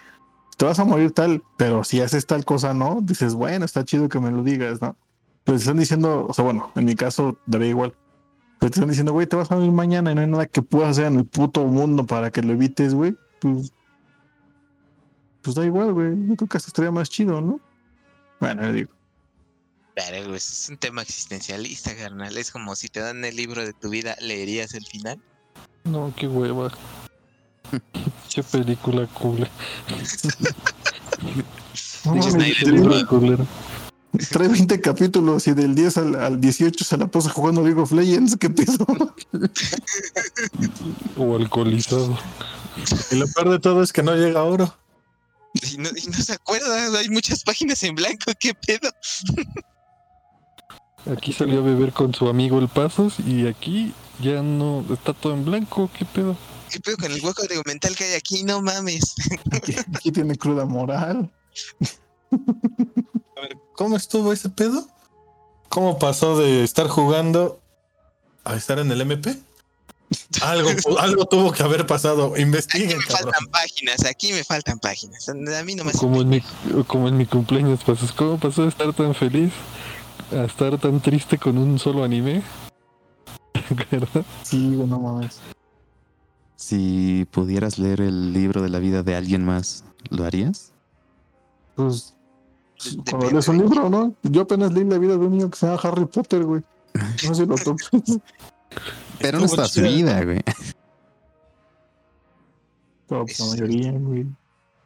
[0.57, 4.07] te vas a morir tal, pero si haces tal cosa, no, dices, bueno, está chido
[4.09, 4.95] que me lo digas, ¿no?
[5.43, 7.93] Pero te están diciendo, o sea, bueno, en mi caso daría igual.
[8.59, 10.61] Pero te están diciendo, güey, te vas a morir mañana y no hay nada que
[10.61, 13.15] puedas hacer en el puto mundo para que lo evites, güey.
[13.39, 13.73] Pues,
[15.41, 16.09] pues da igual, güey.
[16.27, 17.59] Yo creo que hasta estaría más chido, ¿no?
[18.39, 18.91] Bueno, yo digo.
[19.95, 22.37] Pero, es un tema existencialista, carnal.
[22.37, 25.19] Es como si te dan el libro de tu vida, ¿leerías el final?
[25.83, 26.71] No, qué hueva.
[28.33, 29.47] qué película cool.
[32.03, 32.19] No.
[34.29, 37.91] Trae 20 capítulos y del 10 al, al 18 se la pasa jugando League of
[37.91, 38.35] Legends.
[38.37, 38.85] ¿Qué pedo?
[41.15, 42.17] O alcoholizado.
[43.11, 44.75] Y lo peor de todo es que no llega oro.
[45.53, 48.89] Y no, y no se acuerda, hay muchas páginas en blanco, ¿qué pedo?
[51.09, 55.33] Aquí salió a beber con su amigo el Pasos y aquí ya no está todo
[55.33, 55.89] en blanco.
[55.97, 56.37] ¿Qué pedo?
[56.69, 58.43] ¿Qué pedo con el hueco argumental que hay aquí?
[58.43, 59.15] No mames.
[59.51, 61.29] Aquí, aquí tiene cruda moral.
[62.31, 64.87] A ver, ¿cómo estuvo ese pedo?
[65.69, 67.59] ¿Cómo pasó de estar jugando
[68.43, 69.37] a estar en el MP?
[70.41, 72.33] Algo, algo tuvo que haber pasado.
[72.33, 73.31] Aquí Investiguen, me cabrón.
[73.33, 75.27] faltan páginas, aquí me faltan páginas.
[75.29, 76.41] A mí no me Como en mi,
[76.87, 77.79] como en mi cumpleaños.
[78.15, 79.51] ¿Cómo pasó de estar tan feliz
[80.31, 82.41] a estar tan triste con un solo anime?
[83.91, 84.25] ¿Verdad?
[84.43, 85.39] Sí, no mames.
[86.55, 90.73] Si pudieras leer el libro de la vida de alguien más, ¿lo harías?
[91.75, 92.15] Pues.
[93.09, 94.15] Cuando lees un libro, ¿no?
[94.23, 96.61] Yo apenas leí la vida de un niño que se llama Harry Potter, güey.
[96.93, 97.89] No sé si lo topas.
[99.19, 100.41] Pero no está su vida, güey.
[103.07, 104.25] Pero pues, la mayoría, güey.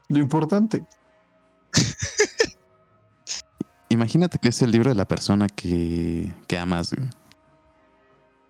[0.10, 0.84] Lo importante.
[3.96, 7.10] Imagínate que es el libro de la persona que, que amas, güey.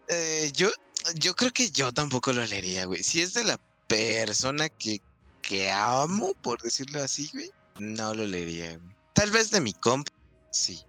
[0.08, 0.70] Eh, yo,
[1.16, 3.04] yo creo que yo tampoco lo leería, güey.
[3.04, 5.02] Si es de la persona que,
[5.42, 8.96] que amo, por decirlo así, güey, no lo leería, güey.
[9.14, 10.08] Tal vez de mi comp,
[10.52, 10.82] sí.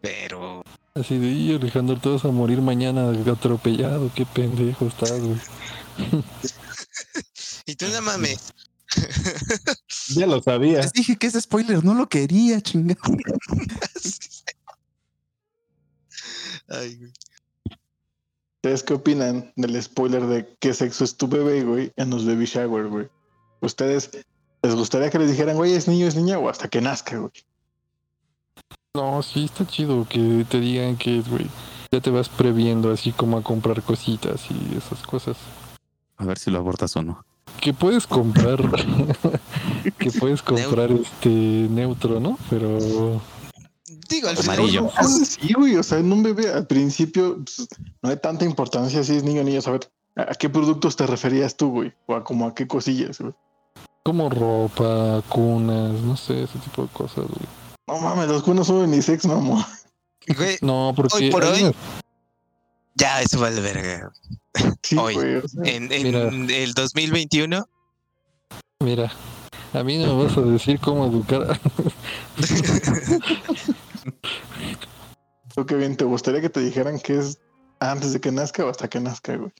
[0.00, 4.10] Pero Así de, y Alejandro, te vas a morir mañana atropellado.
[4.14, 5.40] Qué pendejo estás, güey.
[7.66, 8.52] Y tú no mames.
[10.16, 10.78] Ya lo sabía.
[10.78, 13.00] Les dije que ese spoiler no lo quería, chingado.
[16.68, 17.12] Ay, güey.
[18.56, 22.44] ¿Ustedes qué opinan del spoiler de qué sexo es tu bebé, güey, en los baby
[22.44, 23.08] shower, güey?
[23.60, 24.10] ¿Ustedes
[24.62, 27.32] les gustaría que les dijeran, güey, es niño, es niña, o hasta que nazca, güey?
[28.94, 31.46] No, sí, está chido que te digan que es, güey.
[31.90, 35.38] Ya te vas previendo así como a comprar cositas y esas cosas.
[36.18, 37.24] A ver si lo abortas o no.
[37.60, 38.58] Que puedes comprar.
[39.98, 42.38] que puedes comprar este neutro, ¿no?
[42.48, 43.20] Pero.
[44.08, 44.58] Digo, al final.
[44.58, 44.90] Amarillo.
[45.24, 47.68] Sí, güey, o sea, en un bebé al principio pues,
[48.02, 49.60] no hay tanta importancia si es niño o niña.
[49.64, 51.92] A ver, ¿a qué productos te referías tú, güey?
[52.06, 53.34] O a como a qué cosillas, güey.
[54.02, 57.46] Como ropa, cunas, no sé, ese tipo de cosas, güey.
[57.86, 59.66] No mames, los cunos son unisex, mamá.
[60.36, 61.16] Güey, No, porque.
[61.16, 61.74] Hoy por hoy,
[63.00, 64.10] ya, eso vale verga.
[64.82, 65.14] Sí, Hoy.
[65.14, 65.36] güey.
[65.36, 66.28] o sea, En, en Mira.
[66.28, 67.68] el 2021,
[68.82, 69.12] Mira,
[69.74, 71.60] a mí no me vas a decir cómo educar.
[75.54, 77.38] ¿Tú qué bien te gustaría que te dijeran que es
[77.80, 79.52] antes de que nazca o hasta que nazca, güey?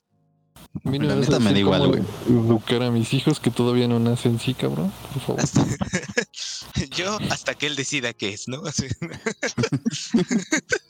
[0.85, 2.05] A mí no La me vas a me decir igual, cómo güey.
[2.29, 4.93] educar a mis hijos que todavía no nacen, sí, cabrón.
[5.13, 5.43] Por favor.
[5.43, 5.65] hasta-
[6.97, 8.63] yo hasta que él decida qué es, ¿no?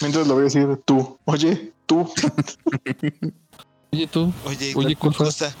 [0.00, 1.18] Mientras lo voy a decir tú.
[1.24, 2.10] Oye, tú.
[3.92, 5.54] Oye, tú, Oye, Oye, ¿cuál cosa.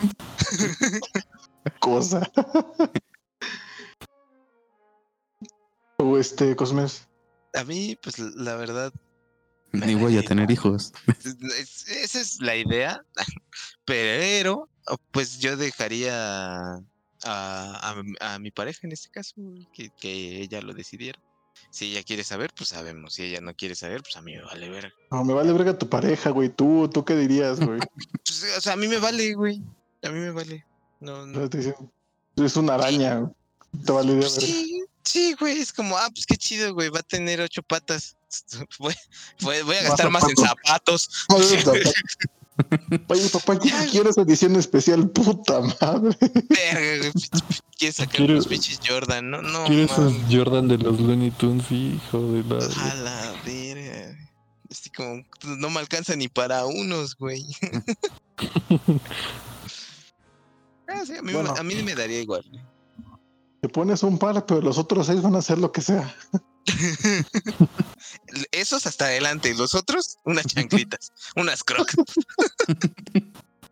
[1.78, 2.30] cosa?
[2.30, 2.32] cosa.
[5.98, 7.06] o este, Cosmes.
[7.54, 8.92] A mí, pues la verdad,
[9.72, 10.92] Ni voy a tener hijos.
[11.58, 13.04] es- esa es la idea,
[13.84, 14.68] pero
[15.10, 16.14] pues yo dejaría
[16.74, 16.80] a,
[17.24, 19.34] a, a mi pareja en este caso
[19.74, 21.20] que, que ella lo decidiera.
[21.72, 23.14] Si ella quiere saber, pues sabemos.
[23.14, 24.92] Si ella no quiere saber, pues a mí me vale ver.
[25.10, 26.50] No, me vale verga tu pareja, güey.
[26.50, 27.80] Tú, ¿tú qué dirías, güey?
[28.24, 29.62] Pues, o sea, a mí me vale, güey.
[30.02, 30.66] A mí me vale.
[31.00, 31.48] No, no.
[32.36, 33.20] Es una araña.
[33.20, 33.32] güey.
[33.86, 34.28] Te vale verga.
[34.28, 35.60] Sí, sí, güey.
[35.60, 36.90] Es como, ah, pues qué chido, güey.
[36.90, 38.16] Va a tener ocho patas.
[38.78, 38.94] Voy,
[39.40, 41.10] voy- voy a Más gastar más en zapatos.
[43.08, 45.08] Oye, papá, ¿qué quieres edición especial?
[45.10, 46.16] Puta madre.
[46.20, 47.12] Verga,
[47.92, 49.64] sacar Quiero- unos pinches Jordan, no, no.
[49.64, 50.12] ¿Quieres esos.
[50.30, 52.64] Jordan de los Looney Tunes, hijo de la...
[52.64, 54.18] A la verga.
[54.70, 57.44] Así como, no me alcanza ni para unos, güey.
[60.88, 61.54] Ah, sí, a, mí, Bueno.
[61.56, 62.44] a mí me daría igual.
[63.62, 66.14] Te pones un par, pero los otros seis van a hacer lo que sea.
[68.52, 71.94] Esos hasta adelante, los otros, unas chanclitas, unas crocs.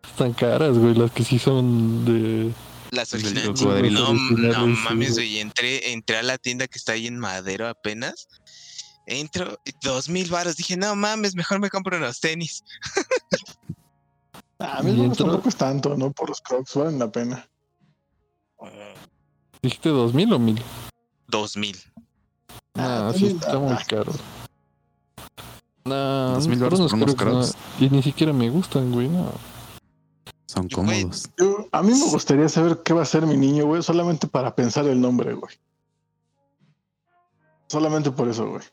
[0.03, 2.53] Están caras, güey, las que sí son de...
[2.91, 3.61] Las originales.
[3.61, 5.39] No, no mames, güey.
[5.39, 8.27] Entré, entré a la tienda que está ahí en Madero apenas.
[9.05, 10.57] Entro, y dos mil baros.
[10.57, 12.63] Dije, no mames, mejor me compro unos tenis.
[14.59, 16.11] Ah, A mí Y no tampoco es tanto, ¿no?
[16.11, 17.49] Por los crocs, valen la pena.
[19.61, 20.61] ¿Dijiste dos mil o mil?
[21.27, 21.77] Dos mil.
[22.75, 24.13] No, Ah, sí también está muy caro.
[25.83, 27.85] No, Dos mil por unos por unos Crocs, no.
[27.85, 29.31] Y ni siquiera me gustan, güey, no.
[30.45, 31.29] Son cómodos.
[31.37, 34.53] Yo- a mí me gustaría saber qué va a ser mi niño, güey, solamente para
[34.55, 35.53] pensar el nombre, güey.
[37.67, 38.63] Solamente por eso, güey.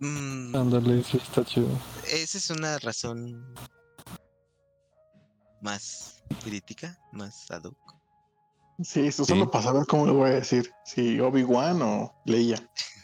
[0.00, 1.68] Mm, Ándale, sí está chido.
[2.12, 3.54] esa es una razón
[5.60, 7.76] más crítica, más ad hoc.
[8.82, 9.32] Sí, eso Sí.
[9.32, 10.70] solo para saber cómo le voy a decir.
[10.84, 12.56] Si Obi-Wan o Leia.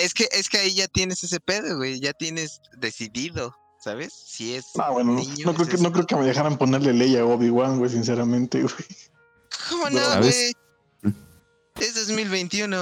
[0.00, 2.00] Es que, es que ahí ya tienes ese pedo, güey.
[2.00, 4.12] Ya tienes decidido, ¿sabes?
[4.14, 5.44] Si es Ah, bueno, niño.
[5.46, 8.62] no creo, es que, no creo que me dejaran ponerle Leia a Obi-Wan, güey, sinceramente,
[8.62, 8.74] güey.
[9.68, 10.52] ¿Cómo No, güey?
[11.80, 12.76] Es 2021.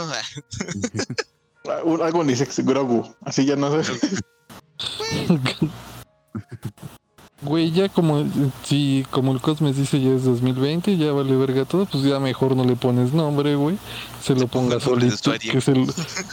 [1.68, 3.14] Ah, un- Algo ni sex Grogu.
[3.22, 3.92] Así ya no sé.
[7.42, 8.24] Güey, ya como
[8.64, 12.54] si como el Cosmes dice ya es 2020, ya vale verga todo, pues ya mejor
[12.54, 13.78] no le pones nombre, güey.
[14.22, 15.52] Se lo ponga solito, usuario.
[15.52, 15.86] que se, lo-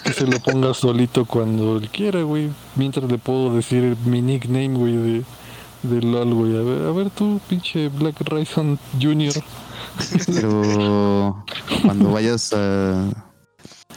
[0.04, 2.50] que se lo ponga solito cuando él quiera, güey.
[2.76, 5.24] Mientras le puedo decir mi nickname, güey, de,
[5.84, 6.58] de LOL, güey.
[6.58, 9.34] A ver, a ver tú, pinche Black Ryson Jr.
[10.26, 11.46] Pero
[11.84, 13.08] cuando vayas a,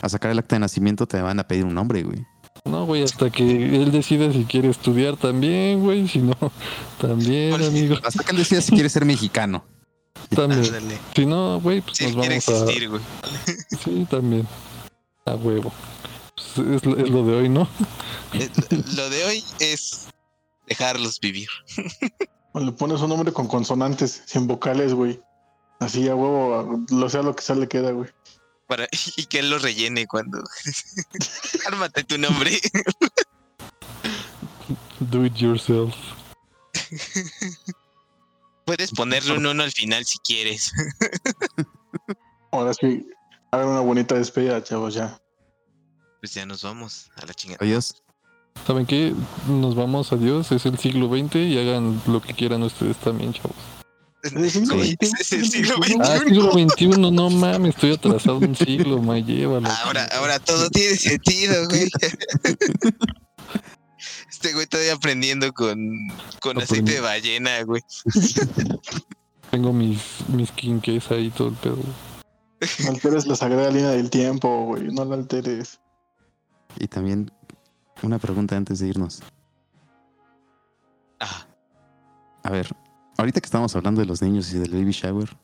[0.00, 2.24] a sacar el acta de nacimiento te van a pedir un nombre, güey.
[2.64, 3.42] No, güey, hasta que
[3.82, 6.06] él decida si quiere estudiar también, güey.
[6.08, 6.34] Si no,
[7.00, 7.96] también, Bueno, amigo.
[8.02, 9.64] Hasta que él decida si quiere ser mexicano.
[10.30, 10.64] También.
[10.64, 10.98] Ándale.
[11.16, 12.64] Si no, güey, pues Si él nos quiere vamos a...
[12.64, 13.02] existir, güey.
[13.84, 14.46] Sí, también.
[15.24, 15.72] A huevo.
[16.54, 17.66] Pues es, lo- es lo de hoy, ¿no?
[18.34, 18.48] Eh,
[18.96, 20.08] Lo de hoy es
[20.68, 21.48] dejarlos vivir.
[22.52, 25.20] O le pones un nombre con consonantes, sin vocales, güey.
[25.80, 28.10] Así a huevo, lo sea lo que sale queda, güey.
[28.70, 28.86] Para,
[29.16, 30.44] y que él lo rellene cuando.
[31.66, 32.60] Ármate tu nombre.
[35.00, 35.92] Do it yourself.
[38.64, 40.72] Puedes ponerle un uno al final si quieres.
[42.52, 43.08] Ahora sí,
[43.50, 45.20] hagan una bonita despedida, chavos, ya.
[46.20, 47.58] Pues ya nos vamos a la chingada.
[47.64, 48.00] Adiós.
[48.64, 49.12] ¿Saben qué?
[49.48, 50.52] Nos vamos, adiós.
[50.52, 53.79] Es el siglo XX y hagan lo que quieran ustedes también, chavos.
[54.22, 54.96] El siglo XXI?
[55.20, 56.28] es el siglo Ah, XXI.
[56.28, 59.68] siglo XXI, no mames, estoy atrasado un siglo, me llévalo.
[59.84, 61.88] Ahora, ahora todo tiene sentido, güey.
[64.30, 65.78] Este güey todavía aprendiendo con,
[66.40, 67.82] con aceite de ballena, güey.
[69.50, 71.78] Tengo mis, mis quinques ahí todo el pedo.
[72.84, 74.84] No alteres la sagrada línea del tiempo, güey.
[74.92, 75.80] No la alteres.
[76.78, 77.30] Y también
[78.02, 79.22] una pregunta antes de irnos.
[81.20, 81.46] Ah,
[82.42, 82.74] A ver,
[83.20, 85.36] ahorita que estamos hablando de los niños y del baby shower.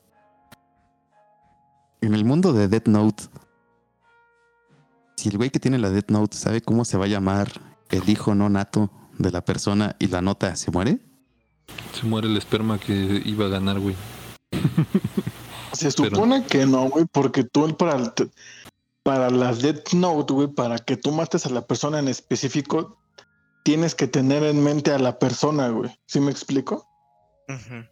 [2.00, 3.24] En el mundo de Death Note,
[5.16, 7.48] si el güey que tiene la Death Note sabe cómo se va a llamar
[7.90, 11.00] el hijo no nato de la persona y la nota se muere,
[11.92, 13.96] Se muere el esperma que iba a ganar, güey.
[15.72, 18.14] Se Pero- supone que no, güey, porque tú para,
[19.02, 22.96] para las Death Note, güey, para que tú mates a la persona en específico,
[23.64, 25.90] tienes que tener en mente a la persona, güey.
[26.06, 26.85] ¿Sí me explico?
[27.48, 27.84] Ujú.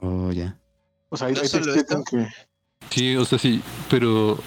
[0.00, 0.58] oh ya.
[1.10, 2.26] O sea, ahí, No ahí te explican que...
[2.90, 4.38] Sí, o sea, sí, pero...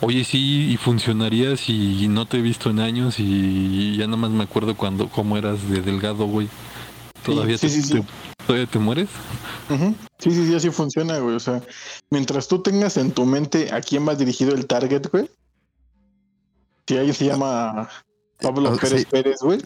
[0.00, 4.30] Oye, sí, y funcionaría si no te he visto en años y ya nada más
[4.32, 6.48] me acuerdo cuando cómo eras de delgado, güey.
[7.24, 7.92] ¿Todavía, sí, te, sí, sí.
[8.00, 8.04] te-
[8.44, 9.08] ¿Todavía te mueres?
[9.70, 9.94] Ujú.
[10.18, 11.36] Sí, sí, sí, así funciona, güey.
[11.36, 11.62] O sea,
[12.10, 15.30] mientras tú tengas en tu mente a quién va dirigido el target, güey.
[16.88, 17.88] Si alguien se llama
[18.40, 19.06] Pablo O sea, Pérez sí.
[19.08, 19.62] Pérez, güey.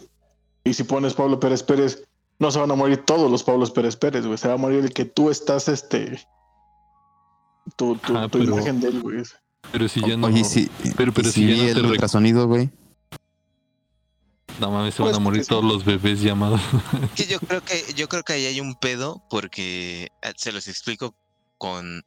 [0.64, 2.04] Y si pones Pablo Pérez Pérez,
[2.38, 4.38] no se van a morir todos los Pablos Pérez Pérez, güey.
[4.38, 6.26] Se va a morir el que tú estás, este.
[7.76, 9.22] Tu, tu, pero- imagen de él, güey.
[9.72, 10.28] Pero si ya no...
[10.28, 12.70] Oye, si, pero- si si ya vi no te el ultrasonido, güey.
[14.60, 16.60] No mames, se van a Pues, morir pues, todos los bebés llamados.
[17.14, 20.66] Que yo creo que yo creo que ahí hay un pedo porque eh, se los
[20.68, 21.14] explico
[21.58, 22.02] con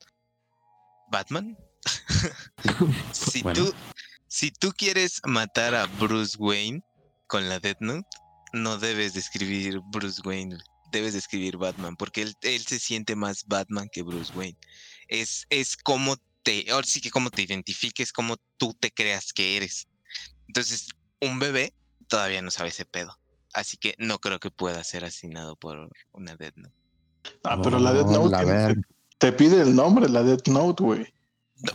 [1.12, 1.58] Batman.
[3.12, 3.66] si Bueno.
[3.66, 3.74] tú
[4.28, 6.84] si tú quieres matar a Bruce Wayne
[7.28, 8.08] con la Death Note,
[8.54, 10.58] no debes de escribir Bruce Wayne,
[10.92, 14.58] debes de escribir Batman porque él, él se siente más Batman que Bruce Wayne.
[15.08, 19.58] Es es como te ahora sí que como te identifiques, como tú te creas que
[19.58, 19.88] eres.
[20.48, 20.90] Entonces,
[21.22, 21.74] un bebé
[22.08, 23.18] todavía no sabe ese pedo.
[23.54, 26.76] Así que no creo que pueda ser asignado por una Death Note.
[27.44, 28.76] Ah, pero la Death Oh, Note la
[29.18, 31.14] te pide el nombre, la Death Note, güey.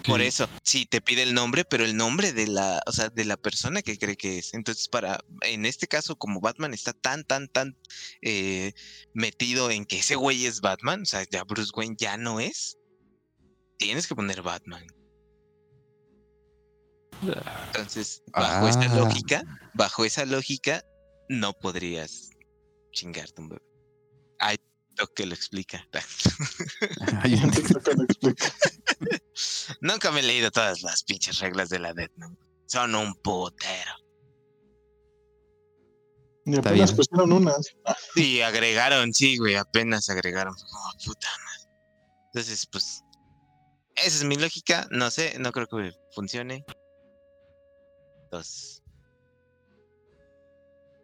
[0.06, 3.24] Por eso, sí, te pide el nombre, pero el nombre de la, o sea, de
[3.24, 4.55] la persona que cree que es.
[4.55, 7.77] Entonces, para, en este caso, como Batman está tan, tan, tan
[8.23, 8.73] eh,
[9.12, 12.78] metido en que ese güey es Batman, o sea, ya Bruce Wayne ya no es,
[13.77, 14.86] tienes que poner Batman.
[17.66, 18.97] Entonces, bajo esa Ah.
[18.97, 19.43] lógica,
[19.74, 20.82] bajo esa lógica,
[21.28, 22.31] no podrías
[22.93, 23.62] chingarte un bebé.
[24.97, 25.87] Lo que lo explica.
[27.23, 28.53] Hay un- que lo explica.
[29.81, 32.37] Nunca me he leído todas las pinches reglas de la Death Note.
[32.66, 33.91] Son un putero.
[36.47, 36.97] Está apenas bien.
[36.97, 37.75] pusieron unas.
[38.16, 40.55] Y agregaron, sí, güey, apenas agregaron.
[40.55, 41.73] Oh, puta madre.
[42.27, 43.03] Entonces, pues,
[43.97, 44.87] esa es mi lógica.
[44.91, 46.65] No sé, no creo que funcione.
[48.25, 48.83] Entonces,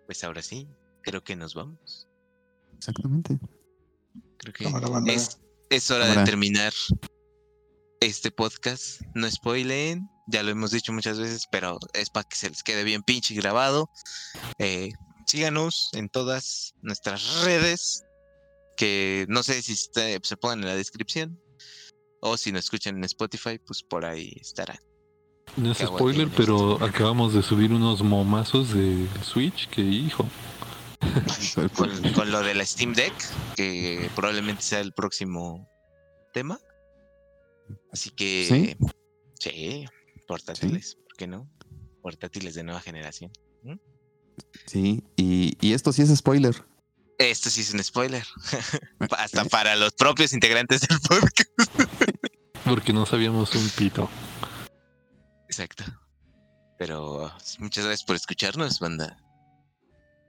[0.07, 0.69] pues ahora sí,
[1.03, 2.07] creo que nos vamos.
[2.77, 3.39] Exactamente.
[4.41, 5.39] Creo que Cámara, es,
[5.69, 6.21] es hora Cámara.
[6.23, 6.73] de terminar
[8.01, 9.03] este podcast.
[9.15, 12.83] No spoileen, ya lo hemos dicho muchas veces, pero es para que se les quede
[12.85, 13.91] bien pinche grabado.
[14.59, 14.93] Eh,
[15.27, 18.03] síganos en todas nuestras redes,
[18.77, 21.39] que no sé si este- se pongan en la descripción.
[22.23, 24.79] O si nos escuchan en Spotify, pues por ahí estarán.
[25.57, 30.27] No es spoiler, pero acabamos de subir unos momazos de Switch que, hijo,
[31.75, 33.15] con, con lo de la Steam Deck,
[33.57, 35.69] que probablemente sea el próximo
[36.33, 36.61] tema.
[37.93, 38.77] Así que
[39.39, 39.97] sí,
[40.27, 41.49] portátiles, ¿por qué no?
[42.03, 43.33] Portátiles de nueva generación.
[44.67, 46.65] Sí, y, y esto sí es spoiler.
[47.19, 48.25] Esto sí es un spoiler.
[49.19, 51.51] Hasta para los propios integrantes del podcast.
[52.65, 54.09] Porque no sabíamos un pito.
[55.47, 55.85] Exacto.
[56.79, 59.19] Pero muchas gracias por escucharnos, banda.